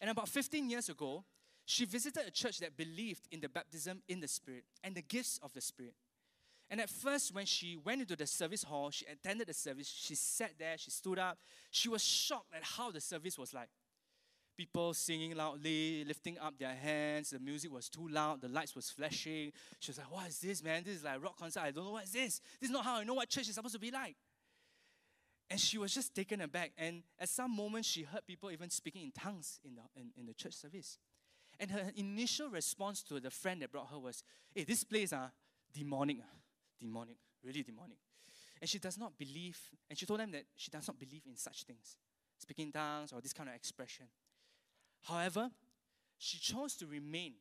[0.01, 1.25] And about 15 years ago,
[1.65, 5.41] she visited a church that believed in the baptism in the Spirit and the gifts
[5.43, 5.95] of the Spirit.
[6.69, 10.15] And at first, when she went into the service hall, she attended the service, she
[10.15, 11.39] sat there, she stood up.
[11.71, 13.69] She was shocked at how the service was like.
[14.57, 18.91] People singing loudly, lifting up their hands, the music was too loud, the lights was
[18.91, 19.53] flashing.
[19.81, 20.83] She was like, What is this, man?
[20.85, 21.61] This is like rock concert.
[21.61, 22.41] I don't know what is this.
[22.61, 24.17] This is not how I know what church is supposed to be like.
[25.51, 26.73] And she was just taken aback.
[26.77, 30.27] And at some moment, she heard people even speaking in tongues in the, in, in
[30.27, 30.99] the church service.
[31.61, 35.29] And her initial response to the friend that brought her was, Hey, this place, uh,
[35.73, 36.19] demonic.
[36.21, 36.37] Uh
[36.79, 37.99] demonic, really demonic.
[38.61, 41.37] And she does not believe, and she told them that she does not believe in
[41.37, 41.97] such things,
[42.39, 44.07] speaking tongues or this kind of expression.
[45.03, 45.51] However,
[46.19, 47.35] she chose to remain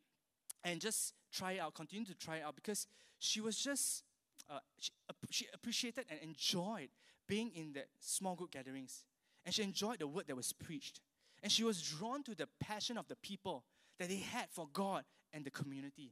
[0.63, 2.87] and just try out, continue to try out because
[3.19, 4.03] she was just,
[4.49, 4.91] uh, she,
[5.29, 6.89] she appreciated and enjoyed
[7.27, 9.05] being in the small group gatherings.
[9.45, 11.01] And she enjoyed the word that was preached.
[11.43, 13.63] And she was drawn to the passion of the people
[13.99, 16.11] that they had for God and the community.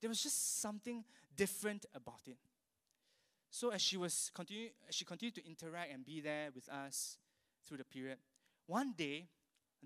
[0.00, 1.04] There was just something
[1.36, 2.38] different about it.
[3.50, 7.18] So as she was continue, she continued to interact and be there with us
[7.66, 8.18] through the period,
[8.66, 9.26] one day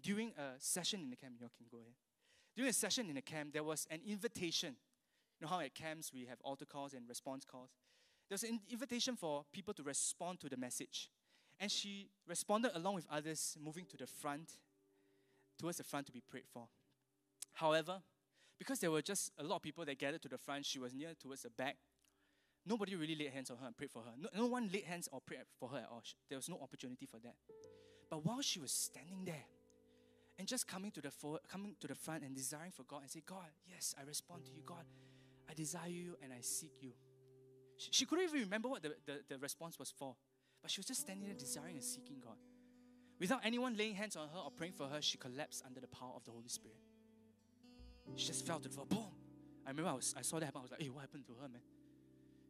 [0.00, 1.94] during a session in the camp, you can go ahead.
[2.56, 4.76] During a session in the camp, there was an invitation.
[5.40, 7.70] You know how at camps we have altar calls and response calls.
[8.28, 11.10] There was an invitation for people to respond to the message.
[11.60, 14.52] And she responded along with others, moving to the front,
[15.58, 16.66] towards the front to be prayed for.
[17.54, 18.02] However,
[18.58, 20.94] because there were just a lot of people that gathered to the front, she was
[20.94, 21.76] near towards the back.
[22.66, 24.12] Nobody really laid hands on her and prayed for her.
[24.18, 26.02] No, no one laid hands or prayed for her at all.
[26.28, 27.34] There was no opportunity for that.
[28.10, 29.44] But while she was standing there
[30.38, 33.10] and just coming to the forward, coming to the front and desiring for God and
[33.10, 34.62] say, God, yes, I respond to you.
[34.66, 34.84] God,
[35.48, 36.92] I desire you and I seek you.
[37.76, 40.16] She, she couldn't even remember what the, the, the response was for.
[40.62, 42.36] But she was just standing there desiring and seeking God.
[43.20, 46.12] Without anyone laying hands on her or praying for her, she collapsed under the power
[46.16, 46.78] of the Holy Spirit.
[48.16, 48.86] She just fell to the floor.
[48.86, 49.06] Boom.
[49.66, 50.60] I remember I, was, I saw that happen.
[50.60, 51.62] I was like, hey, what happened to her, man?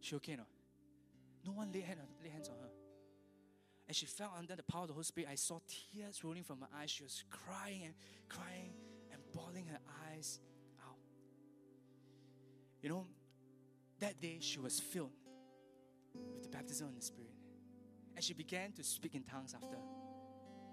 [0.00, 0.46] She okay now?
[1.46, 2.70] No one laid, hand, laid hands on her.
[3.94, 5.28] And she fell under the power of the Holy Spirit.
[5.30, 6.90] I saw tears rolling from her eyes.
[6.90, 7.94] She was crying and
[8.28, 8.72] crying
[9.12, 9.78] and bawling her
[10.10, 10.40] eyes
[10.84, 10.96] out.
[12.82, 13.06] You know,
[14.00, 15.12] that day she was filled
[16.12, 17.30] with the baptism in the Spirit.
[18.16, 19.78] And she began to speak in tongues after.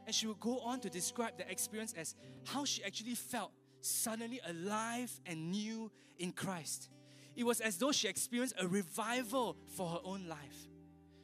[0.07, 2.15] And she would go on to describe the experience as
[2.47, 6.89] how she actually felt suddenly alive and new in Christ.
[7.35, 10.69] It was as though she experienced a revival for her own life.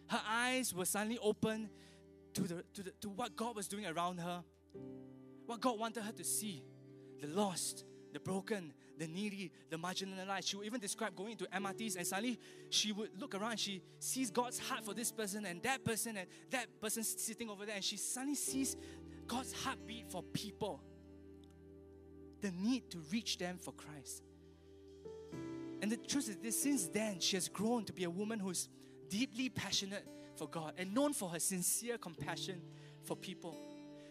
[0.09, 1.71] Her eyes were suddenly open
[2.33, 4.43] to, the, to, the, to what God was doing around her,
[5.45, 6.63] what God wanted her to see
[7.19, 10.47] the lost, the broken, the needy, the marginalized.
[10.47, 14.31] She would even describe going into MRTs and suddenly she would look around she sees
[14.31, 17.83] God's heart for this person and that person and that person sitting over there and
[17.83, 18.75] she suddenly sees
[19.27, 20.81] God's heartbeat for people.
[22.41, 24.23] The need to reach them for Christ.
[25.81, 28.69] And the truth is this since then, she has grown to be a woman who's
[29.09, 30.05] deeply passionate
[30.37, 32.61] for God and known for her sincere compassion
[33.03, 33.55] for people.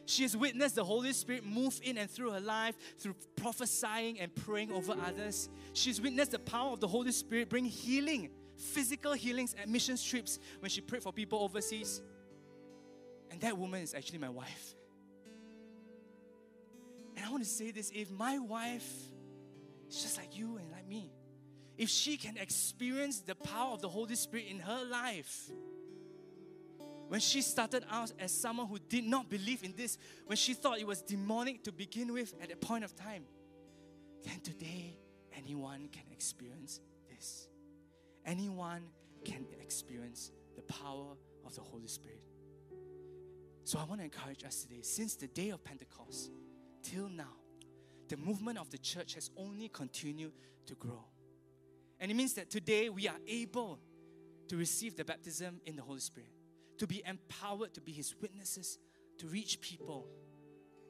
[0.07, 4.35] She has witnessed the Holy Spirit move in and through her life through prophesying and
[4.35, 5.49] praying over others.
[5.73, 10.39] She's witnessed the power of the Holy Spirit bring healing, physical healings at mission trips
[10.61, 12.03] when she prayed for people overseas.
[13.33, 14.77] And that woman is actually my wife.
[17.17, 18.89] And I want to say this if my wife
[19.89, 21.11] is just like you and like me,
[21.77, 25.51] if she can experience the power of the Holy Spirit in her life,
[27.09, 30.79] when she started out as someone who did not believe in this, when she thought
[30.79, 33.25] it was demonic to begin with at that point of time,
[34.25, 34.97] then today
[35.37, 37.49] anyone can experience this.
[38.25, 38.83] Anyone
[39.25, 42.23] can experience the power of the Holy Spirit.
[43.65, 46.31] So I want to encourage us today, since the day of Pentecost
[46.83, 47.35] till now,
[48.09, 50.33] the movement of the church has only continued
[50.67, 51.05] to grow.
[51.99, 53.81] And it means that today we are able
[54.49, 56.31] to receive the baptism in the Holy Spirit,
[56.79, 58.79] to be empowered to be His witnesses,
[59.19, 60.07] to reach people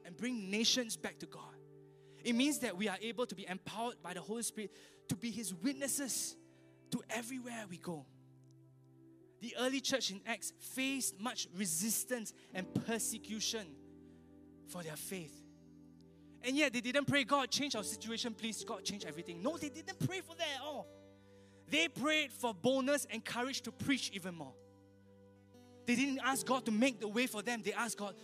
[0.05, 1.43] and bring nations back to God.
[2.25, 4.73] It means that we are able to be empowered by the Holy Spirit
[5.09, 6.37] to be His witnesses
[6.91, 8.05] to everywhere we go.
[9.41, 13.67] The early church in Acts faced much resistance and persecution
[14.69, 15.35] for their faith.
[16.43, 18.65] And yet they didn't pray, God, change our situation, please.
[18.65, 19.43] God, change everything.
[19.43, 20.87] No, they didn't pray for that at all.
[21.69, 24.55] They prayed for boldness and courage to preach even more.
[25.87, 27.63] They didn't ask God to make the way for them.
[27.65, 28.15] They asked God,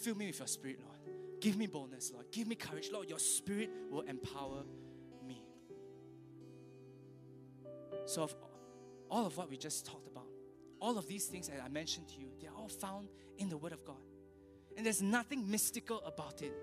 [0.00, 0.98] fill me with your spirit, Lord.
[1.40, 2.26] Give me boldness, Lord.
[2.32, 3.08] Give me courage, Lord.
[3.08, 4.62] Your spirit will empower
[5.26, 5.44] me.
[8.06, 8.34] So, of
[9.10, 10.26] all of what we just talked about,
[10.80, 13.08] all of these things that I mentioned to you, they're all found
[13.38, 13.96] in the Word of God.
[14.76, 16.54] And there's nothing mystical about it.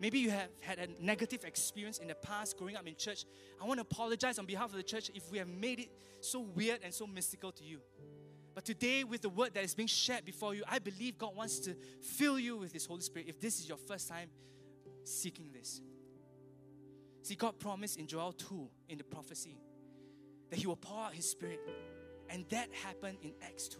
[0.00, 3.24] Maybe you have had a negative experience in the past growing up in church.
[3.60, 5.90] I want to apologize on behalf of the church if we have made it
[6.20, 7.80] so weird and so mystical to you.
[8.58, 11.60] But today, with the word that is being shared before you, I believe God wants
[11.60, 14.30] to fill you with His Holy Spirit if this is your first time
[15.04, 15.80] seeking this.
[17.22, 19.60] See, God promised in Joel 2 in the prophecy
[20.50, 21.60] that He will pour out His Spirit.
[22.30, 23.78] And that happened in Acts 2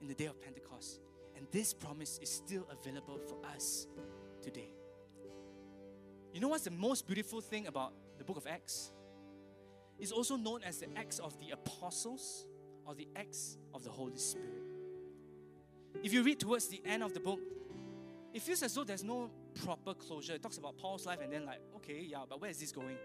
[0.00, 0.98] in the day of Pentecost.
[1.36, 3.86] And this promise is still available for us
[4.42, 4.72] today.
[6.34, 8.90] You know what's the most beautiful thing about the book of Acts?
[9.96, 12.46] It's also known as the Acts of the Apostles
[12.86, 14.62] or the Acts of the Holy Spirit.
[16.02, 17.40] If you read towards the end of the book,
[18.32, 19.30] it feels as though there's no
[19.64, 20.34] proper closure.
[20.34, 22.96] It talks about Paul's life and then, like, okay, yeah, but where is this going?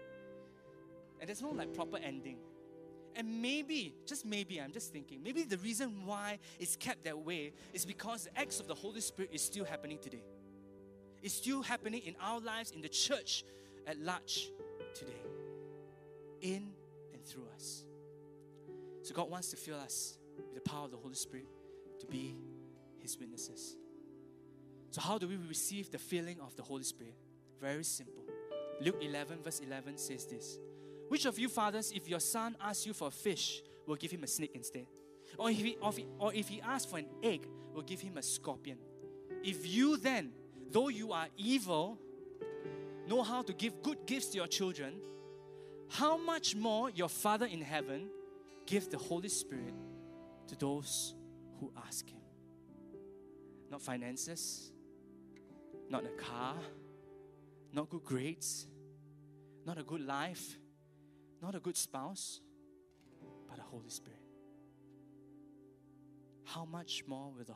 [1.20, 2.38] And there's no like proper ending.
[3.16, 7.52] And maybe, just maybe, I'm just thinking, maybe the reason why it's kept that way
[7.72, 10.22] is because the acts of the Holy Spirit is still happening today
[11.22, 13.44] It's still happening in our lives, in the church
[13.86, 14.50] at large
[14.94, 15.20] today,
[16.40, 16.70] in
[17.12, 17.84] and through us.
[19.08, 21.46] So God wants to fill us with the power of the Holy Spirit
[22.00, 22.36] to be
[22.98, 23.74] His witnesses.
[24.90, 27.14] So, how do we receive the filling of the Holy Spirit?
[27.58, 28.22] Very simple.
[28.82, 30.58] Luke 11, verse 11 says this
[31.08, 34.24] Which of you fathers, if your son asks you for a fish, will give him
[34.24, 34.86] a snake instead?
[35.38, 35.78] Or if he,
[36.18, 38.76] or if he asks for an egg, will give him a scorpion?
[39.42, 40.32] If you then,
[40.70, 41.98] though you are evil,
[43.08, 45.00] know how to give good gifts to your children,
[45.88, 48.10] how much more your Father in heaven
[48.68, 49.74] give the Holy Spirit
[50.48, 51.14] to those
[51.58, 52.20] who ask Him?
[53.70, 54.72] Not finances,
[55.88, 56.56] not a car,
[57.72, 58.66] not good grades,
[59.64, 60.58] not a good life,
[61.42, 62.40] not a good spouse,
[63.48, 64.20] but a Holy Spirit.
[66.44, 67.54] How much more will the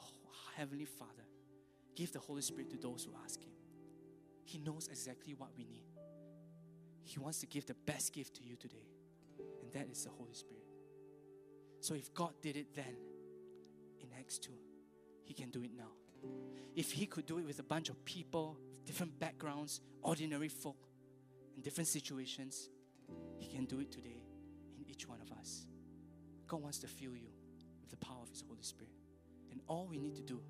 [0.56, 1.22] Heavenly Father
[1.94, 3.52] Give the Holy Spirit to those who ask Him.
[4.44, 5.84] He knows exactly what we need.
[7.04, 8.86] He wants to give the best gift to you today,
[9.62, 10.61] and that is the Holy Spirit.
[11.82, 12.94] So if God did it then
[14.00, 14.52] in Acts 2,
[15.24, 15.90] He can do it now.
[16.76, 18.56] If He could do it with a bunch of people,
[18.86, 20.86] different backgrounds, ordinary folk,
[21.56, 22.70] in different situations,
[23.36, 24.22] He can do it today
[24.78, 25.66] in each one of us.
[26.46, 27.32] God wants to fill you
[27.80, 28.94] with the power of His Holy Spirit.
[29.50, 30.40] And all we need to do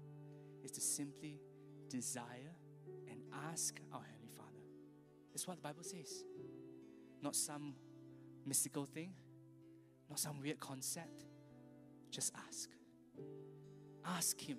[0.62, 1.40] is to simply
[1.88, 2.52] desire
[3.08, 3.20] and
[3.50, 4.60] ask our Heavenly Father.
[5.32, 6.24] That's what the Bible says.
[7.22, 7.74] Not some
[8.44, 9.14] mystical thing,
[10.12, 11.24] not some weird concept.
[12.10, 12.68] Just ask.
[14.04, 14.58] Ask Him.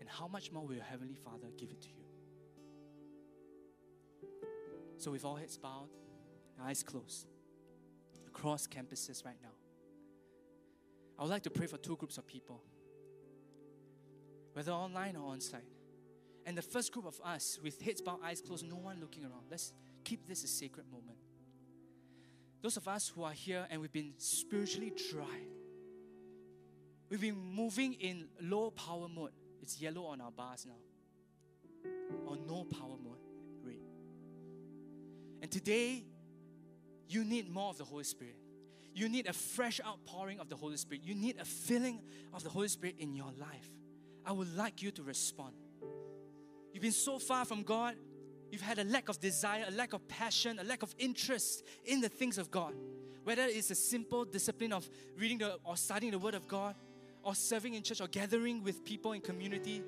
[0.00, 2.04] And how much more will your Heavenly Father give it to you?
[4.98, 5.88] So, with all heads bowed,
[6.62, 7.26] eyes closed,
[8.26, 9.54] across campuses right now,
[11.18, 12.60] I would like to pray for two groups of people
[14.52, 15.62] whether online or on site.
[16.44, 19.44] And the first group of us, with heads bowed, eyes closed, no one looking around,
[19.50, 19.72] let's
[20.04, 21.18] keep this a sacred moment.
[22.66, 25.38] Those of us who are here and we've been spiritually dry,
[27.08, 29.30] we've been moving in low power mode.
[29.62, 31.90] It's yellow on our bars now,
[32.26, 33.20] or no power mode,
[33.62, 33.76] red.
[35.42, 36.06] And today,
[37.08, 38.34] you need more of the Holy Spirit.
[38.92, 41.04] You need a fresh outpouring of the Holy Spirit.
[41.04, 42.00] You need a filling
[42.34, 43.70] of the Holy Spirit in your life.
[44.26, 45.54] I would like you to respond.
[46.72, 47.94] You've been so far from God,
[48.56, 52.00] you've had a lack of desire, a lack of passion, a lack of interest in
[52.00, 52.72] the things of God.
[53.22, 54.88] Whether it's a simple discipline of
[55.18, 56.74] reading the, or studying the Word of God,
[57.22, 59.82] or serving in church, or gathering with people in community,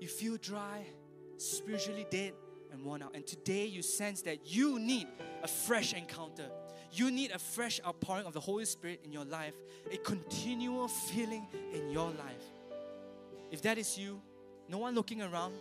[0.00, 0.86] you feel dry,
[1.36, 2.34] spiritually dead,
[2.70, 3.16] and worn out.
[3.16, 5.08] And today you sense that you need
[5.42, 6.48] a fresh encounter.
[6.92, 9.54] You need a fresh outpouring of the Holy Spirit in your life,
[9.90, 12.44] a continual feeling in your life.
[13.50, 14.22] If that is you,
[14.68, 15.54] no one looking around,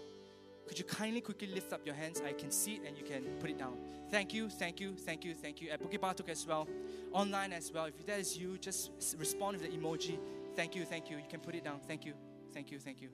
[0.67, 2.21] could you kindly quickly lift up your hands?
[2.25, 3.77] I can see it and you can put it down.
[4.09, 5.69] Thank you, thank you, thank you, thank you.
[5.69, 6.67] At Bukit Batok as well,
[7.11, 7.85] online as well.
[7.85, 10.17] If that is you, just respond with the emoji.
[10.55, 11.17] Thank you, thank you.
[11.17, 11.79] You can put it down.
[11.87, 12.13] Thank you,
[12.53, 13.09] thank you, thank you.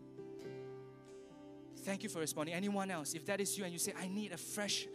[1.84, 2.54] Thank you for responding.
[2.54, 4.88] Anyone else, if that is you and you say, I need a fresh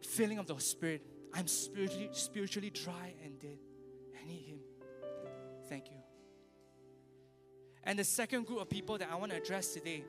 [0.00, 1.02] filling of the Spirit,
[1.34, 3.58] I'm spiritually, spiritually dry and dead.
[4.20, 4.60] I need Him.
[5.68, 5.96] Thank you.
[7.84, 10.04] And the second group of people that I want to address today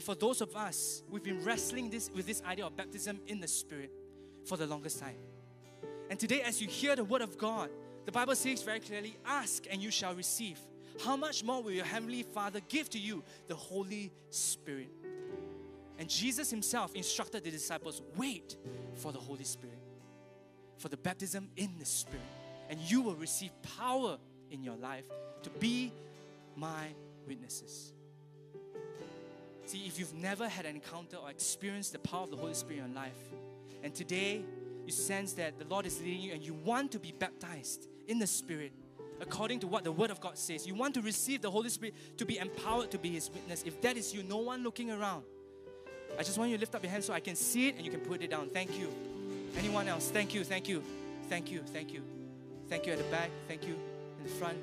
[0.00, 3.48] for those of us we've been wrestling this with this idea of baptism in the
[3.48, 3.90] Spirit
[4.44, 5.16] for the longest time.
[6.10, 7.70] And today, as you hear the word of God,
[8.06, 10.58] the Bible says very clearly, ask and you shall receive.
[11.04, 14.88] How much more will your Heavenly Father give to you the Holy Spirit?
[15.98, 18.56] And Jesus Himself instructed the disciples wait
[18.94, 19.78] for the Holy Spirit,
[20.78, 22.22] for the baptism in the Spirit.
[22.70, 24.18] And you will receive power
[24.50, 25.04] in your life
[25.42, 25.92] to be
[26.56, 26.86] my
[27.26, 27.92] witnesses.
[29.68, 32.78] See, if you've never had an encounter or experienced the power of the Holy Spirit
[32.78, 33.18] in your life,
[33.82, 34.42] and today
[34.86, 38.18] you sense that the Lord is leading you and you want to be baptized in
[38.18, 38.72] the Spirit,
[39.20, 41.94] according to what the Word of God says, you want to receive the Holy Spirit
[42.16, 43.62] to be empowered to be His witness.
[43.66, 45.24] If that is you, no one looking around,
[46.18, 47.84] I just want you to lift up your hand so I can see it and
[47.84, 48.48] you can put it down.
[48.48, 48.90] Thank you.
[49.58, 50.08] Anyone else?
[50.10, 50.82] Thank you, thank you,
[51.28, 52.00] thank you, thank you.
[52.70, 53.74] Thank you at the back, thank you
[54.16, 54.56] in the front.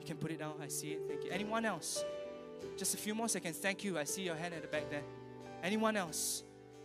[0.00, 0.54] You can put it down.
[0.62, 1.02] I see it.
[1.08, 1.30] Thank you.
[1.32, 2.04] Anyone else?
[2.76, 3.58] Just a few more seconds.
[3.58, 3.98] Thank you.
[3.98, 5.02] I see your hand at the back there.
[5.62, 6.42] Anyone else?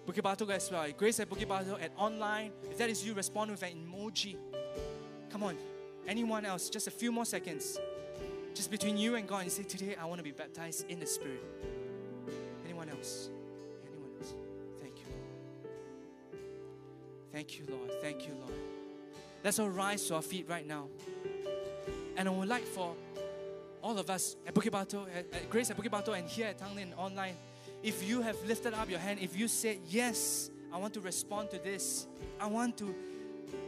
[0.08, 0.86] Bukit Batok as well.
[0.96, 2.52] Grace at Bukit Batok at online.
[2.70, 4.38] If that is you, respond with an emoji.
[5.30, 5.58] Come on.
[6.08, 6.70] Anyone else?
[6.70, 7.80] Just a few more seconds.
[8.54, 11.06] Just between you and God and say, Today I want to be baptized in the
[11.06, 11.44] Spirit.
[12.66, 13.30] Anyone else?
[13.86, 14.34] Anyone else?
[14.80, 15.06] Thank you.
[17.34, 17.92] Thank you, Lord.
[18.02, 18.54] Thank you, Lord.
[19.44, 20.88] Let's all rise to our feet right now.
[22.16, 22.96] And I would like for
[23.82, 26.98] all of us at Bukit Batok, at, Grace at Bukit Batok, and here at Tanglin
[26.98, 27.36] online,
[27.84, 31.50] if you have lifted up your hand, if you said, Yes, I want to respond
[31.52, 32.08] to this,
[32.40, 32.94] I want to,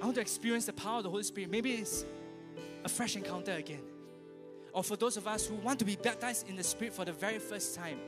[0.02, 1.50] I want to experience the power of the Holy Spirit.
[1.50, 2.06] Maybe it's
[2.84, 3.82] a fresh encounter again.
[4.74, 7.12] Or for those of us who want to be baptized in the Spirit for the
[7.12, 8.00] very first time,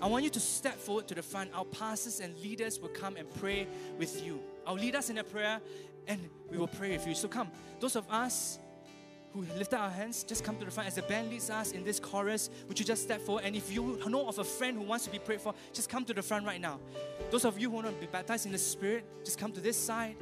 [0.00, 1.50] I want you to step forward to the front.
[1.54, 3.66] Our pastors and leaders will come and pray
[3.96, 4.40] with you.
[4.66, 5.60] I'll lead us in a prayer
[6.06, 7.14] and we will pray with you.
[7.14, 7.48] So come,
[7.80, 8.58] those of us
[9.34, 11.82] who lifted our hands, just come to the front as the band leads us in
[11.82, 12.50] this chorus.
[12.68, 13.42] Would you just step forward?
[13.44, 16.04] And if you know of a friend who wants to be prayed for, just come
[16.04, 16.78] to the front right now.
[17.30, 19.76] Those of you who want to be baptized in the Spirit, just come to this
[19.76, 20.14] side.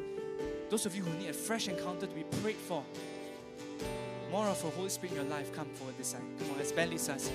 [0.71, 2.83] Those of you who need a fresh encounter to be prayed for,
[4.31, 6.23] more of the Holy Spirit in your life, come forward this side.
[6.39, 7.31] Come on, as band leads us.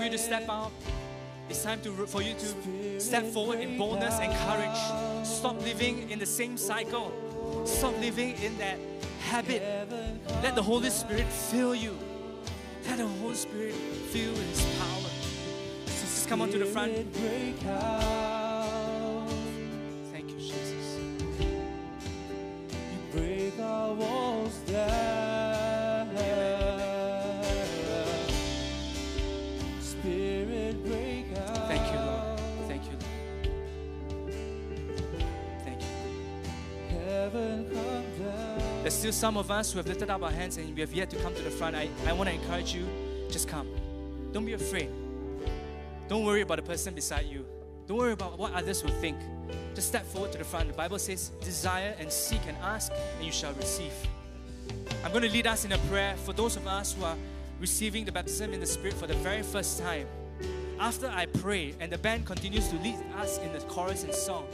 [0.00, 0.72] For you to step out.
[1.50, 5.26] It's time to, for you to step forward in boldness and courage.
[5.26, 7.12] Stop living in the same cycle.
[7.66, 8.78] Stop living in that
[9.28, 9.60] habit.
[10.42, 11.98] Let the Holy Spirit fill you.
[12.88, 15.10] Let the Holy Spirit fill His power.
[15.84, 16.96] So just come on to the front.
[39.12, 41.16] Still some of us who have lifted up our hands and we have yet to
[41.16, 41.74] come to the front.
[41.74, 42.86] I, I want to encourage you,
[43.28, 43.66] just come.
[44.32, 44.88] Don't be afraid.
[46.08, 47.44] Don't worry about the person beside you.
[47.88, 49.16] Don't worry about what others will think.
[49.74, 50.68] Just step forward to the front.
[50.68, 53.92] The Bible says, desire and seek and ask, and you shall receive.
[55.04, 57.16] I'm going to lead us in a prayer for those of us who are
[57.58, 60.06] receiving the baptism in the Spirit for the very first time.
[60.78, 64.46] After I pray and the band continues to lead us in the chorus and song,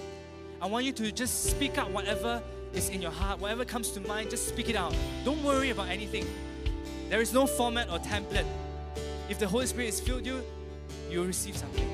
[0.62, 2.42] I want you to just speak out whatever
[2.76, 4.94] is in your heart, whatever comes to mind, just speak it out.
[5.24, 6.26] Don't worry about anything.
[7.08, 8.46] There is no format or template.
[9.28, 10.42] If the Holy Spirit has filled you,
[11.10, 11.88] you'll receive something.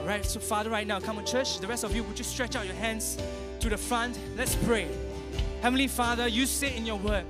[0.00, 1.58] All right, so Father, right now, come on, church.
[1.58, 3.18] The rest of you, would you stretch out your hands
[3.60, 4.18] to the front?
[4.36, 4.88] Let's pray.
[5.62, 7.24] Heavenly Father, you say in your word,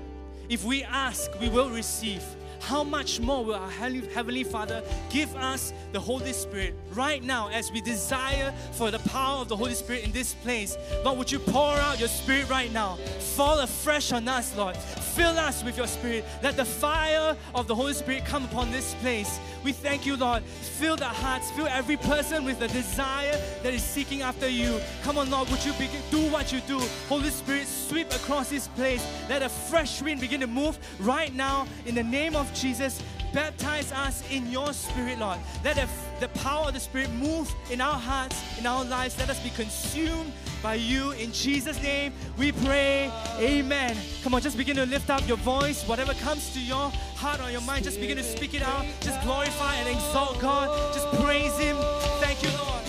[0.49, 2.23] if we ask, we will receive.
[2.67, 7.71] How much more will our Heavenly Father give us the Holy Spirit right now as
[7.71, 10.77] we desire for the power of the Holy Spirit in this place?
[11.05, 12.97] Lord, would you pour out your Spirit right now?
[13.37, 14.77] Fall afresh on us, Lord.
[15.17, 16.27] Fill us with your Spirit.
[16.43, 19.41] Let the fire of the Holy Spirit come upon this place.
[19.65, 20.43] We thank you, Lord.
[20.43, 24.79] Fill the hearts, fill every person with the desire that is seeking after you.
[25.03, 26.79] Come on, Lord, would you begin, do what you do?
[27.09, 29.03] Holy Spirit, sweep across this place.
[29.27, 33.03] Let a fresh wind begin to move right now in the name of Jesus.
[33.37, 35.37] Baptize us in your spirit, Lord.
[35.63, 35.87] Let the,
[36.21, 39.19] the power of the Spirit move in our hearts, in our lives.
[39.19, 40.33] Let us be consumed
[40.63, 41.11] by you.
[41.11, 43.13] In Jesus' name, we pray.
[43.39, 43.95] Amen.
[44.23, 45.87] Come on, just begin to lift up your voice.
[45.87, 48.87] Whatever comes to your heart or your mind, just begin to speak it out.
[49.03, 50.95] Just glorify and exalt God.
[50.95, 51.77] Just praise Him.
[52.21, 52.87] Thank you, Lord.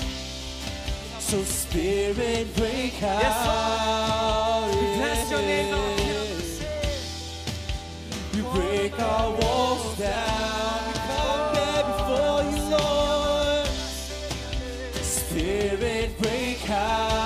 [1.20, 3.22] So Spirit break out.
[3.22, 4.76] Yes, Lord.
[4.76, 5.97] We bless your name, Lord.
[8.58, 10.94] Break our walls down.
[11.10, 13.68] Come there before you, Lord.
[15.04, 17.17] Spirit break out.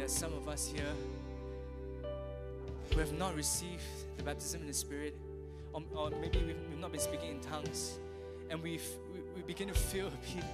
[0.00, 0.94] There's some of us here
[2.90, 3.82] who have not received
[4.16, 5.14] the baptism in the Spirit,
[5.74, 7.98] or, or maybe we've, we've not been speaking in tongues,
[8.48, 8.82] and we've,
[9.12, 10.44] we, we begin to feel a bit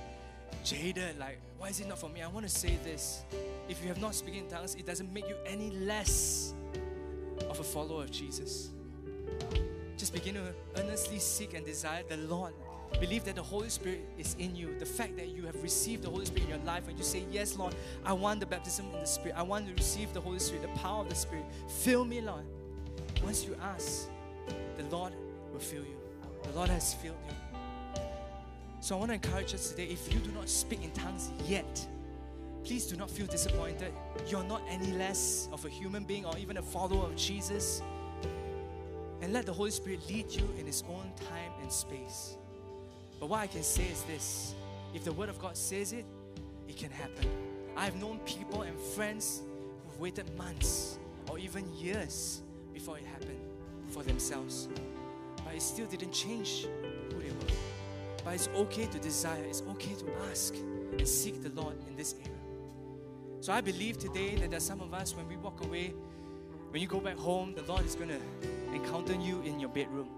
[0.64, 1.16] jaded.
[1.20, 2.22] Like, why is it not for me?
[2.22, 3.22] I want to say this:
[3.68, 6.52] if you have not spoken in tongues, it doesn't make you any less
[7.48, 8.70] of a follower of Jesus.
[9.96, 12.52] Just begin to earnestly seek and desire the Lord.
[13.00, 14.78] Believe that the Holy Spirit is in you.
[14.78, 17.24] The fact that you have received the Holy Spirit in your life, and you say,
[17.30, 17.74] Yes, Lord,
[18.04, 19.36] I want the baptism in the Spirit.
[19.36, 21.44] I want to receive the Holy Spirit, the power of the Spirit.
[21.68, 22.44] Fill me, Lord.
[23.22, 24.08] Once you ask,
[24.76, 25.12] the Lord
[25.52, 25.96] will fill you.
[26.44, 28.00] The Lord has filled you.
[28.80, 31.86] So I want to encourage us today if you do not speak in tongues yet,
[32.62, 33.92] please do not feel disappointed.
[34.28, 37.82] You're not any less of a human being or even a follower of Jesus.
[39.22, 42.36] And let the Holy Spirit lead you in His own time and space.
[43.20, 44.54] But what I can say is this
[44.94, 46.04] if the Word of God says it,
[46.68, 47.28] it can happen.
[47.76, 49.42] I've known people and friends
[49.86, 50.98] who've waited months
[51.28, 52.42] or even years
[52.72, 53.40] before it happened
[53.88, 54.68] for themselves.
[55.44, 56.66] But it still didn't change
[57.12, 57.54] who they were.
[58.24, 62.14] But it's okay to desire, it's okay to ask and seek the Lord in this
[62.14, 62.30] area.
[63.40, 65.94] So I believe today that there's some of us, when we walk away,
[66.70, 68.20] when you go back home, the Lord is going to
[68.74, 70.08] encounter you in your bedroom.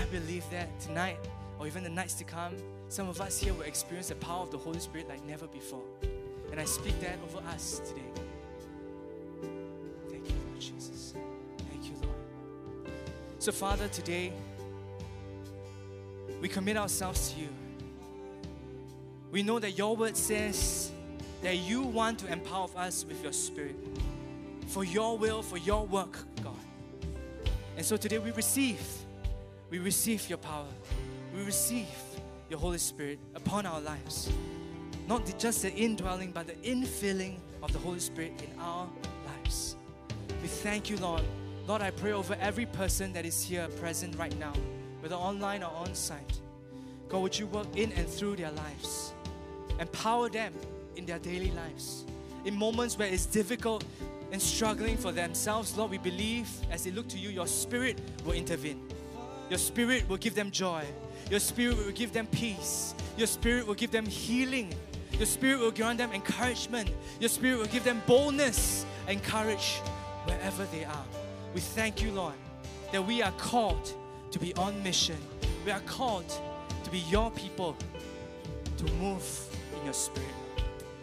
[0.00, 1.18] I believe that tonight
[1.62, 2.52] or even the nights to come,
[2.88, 5.84] some of us here will experience the power of the Holy Spirit like never before.
[6.50, 8.02] And I speak that over us today.
[10.10, 11.14] Thank you, Lord Jesus.
[11.70, 12.16] Thank you, Lord.
[13.38, 14.32] So, Father, today
[16.40, 17.48] we commit ourselves to you.
[19.30, 20.90] We know that your word says
[21.42, 23.76] that you want to empower us with your spirit
[24.66, 26.56] for your will, for your work, God.
[27.76, 28.84] And so today we receive,
[29.70, 30.66] we receive your power,
[31.34, 31.86] we receive
[32.48, 34.30] your Holy Spirit upon our lives.
[35.08, 38.88] Not just the indwelling, but the infilling of the Holy Spirit in our
[39.26, 39.76] lives.
[40.42, 41.22] We thank you, Lord.
[41.66, 44.52] Lord, I pray over every person that is here present right now,
[45.00, 46.40] whether online or on site.
[47.08, 49.12] God, would you work in and through their lives?
[49.78, 50.52] Empower them
[50.96, 52.04] in their daily lives.
[52.44, 53.84] In moments where it's difficult
[54.32, 58.32] and struggling for themselves, Lord, we believe as they look to you, your spirit will
[58.32, 58.82] intervene.
[59.48, 60.84] Your spirit will give them joy.
[61.30, 62.94] Your spirit will give them peace.
[63.16, 64.74] Your spirit will give them healing.
[65.12, 66.90] Your spirit will grant them encouragement.
[67.20, 69.80] Your spirit will give them boldness and courage
[70.24, 71.04] wherever they are.
[71.54, 72.34] We thank you, Lord,
[72.92, 73.92] that we are called
[74.30, 75.18] to be on mission.
[75.64, 76.32] We are called
[76.84, 77.76] to be your people,
[78.78, 79.24] to move
[79.78, 80.28] in your spirit.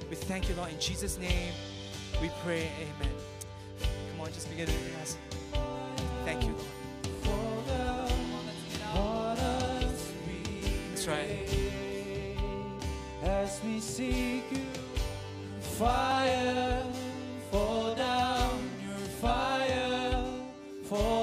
[0.10, 0.72] We thank you, Lord.
[0.72, 1.54] In Jesus' name,
[2.22, 2.70] we pray.
[2.82, 3.14] Amen.
[4.12, 4.74] Come on, just begin to.
[6.26, 6.79] Thank you, Lord.
[13.64, 14.66] We seek you,
[15.60, 16.84] fire
[17.52, 20.24] fall down, your fire.
[20.84, 21.19] Fall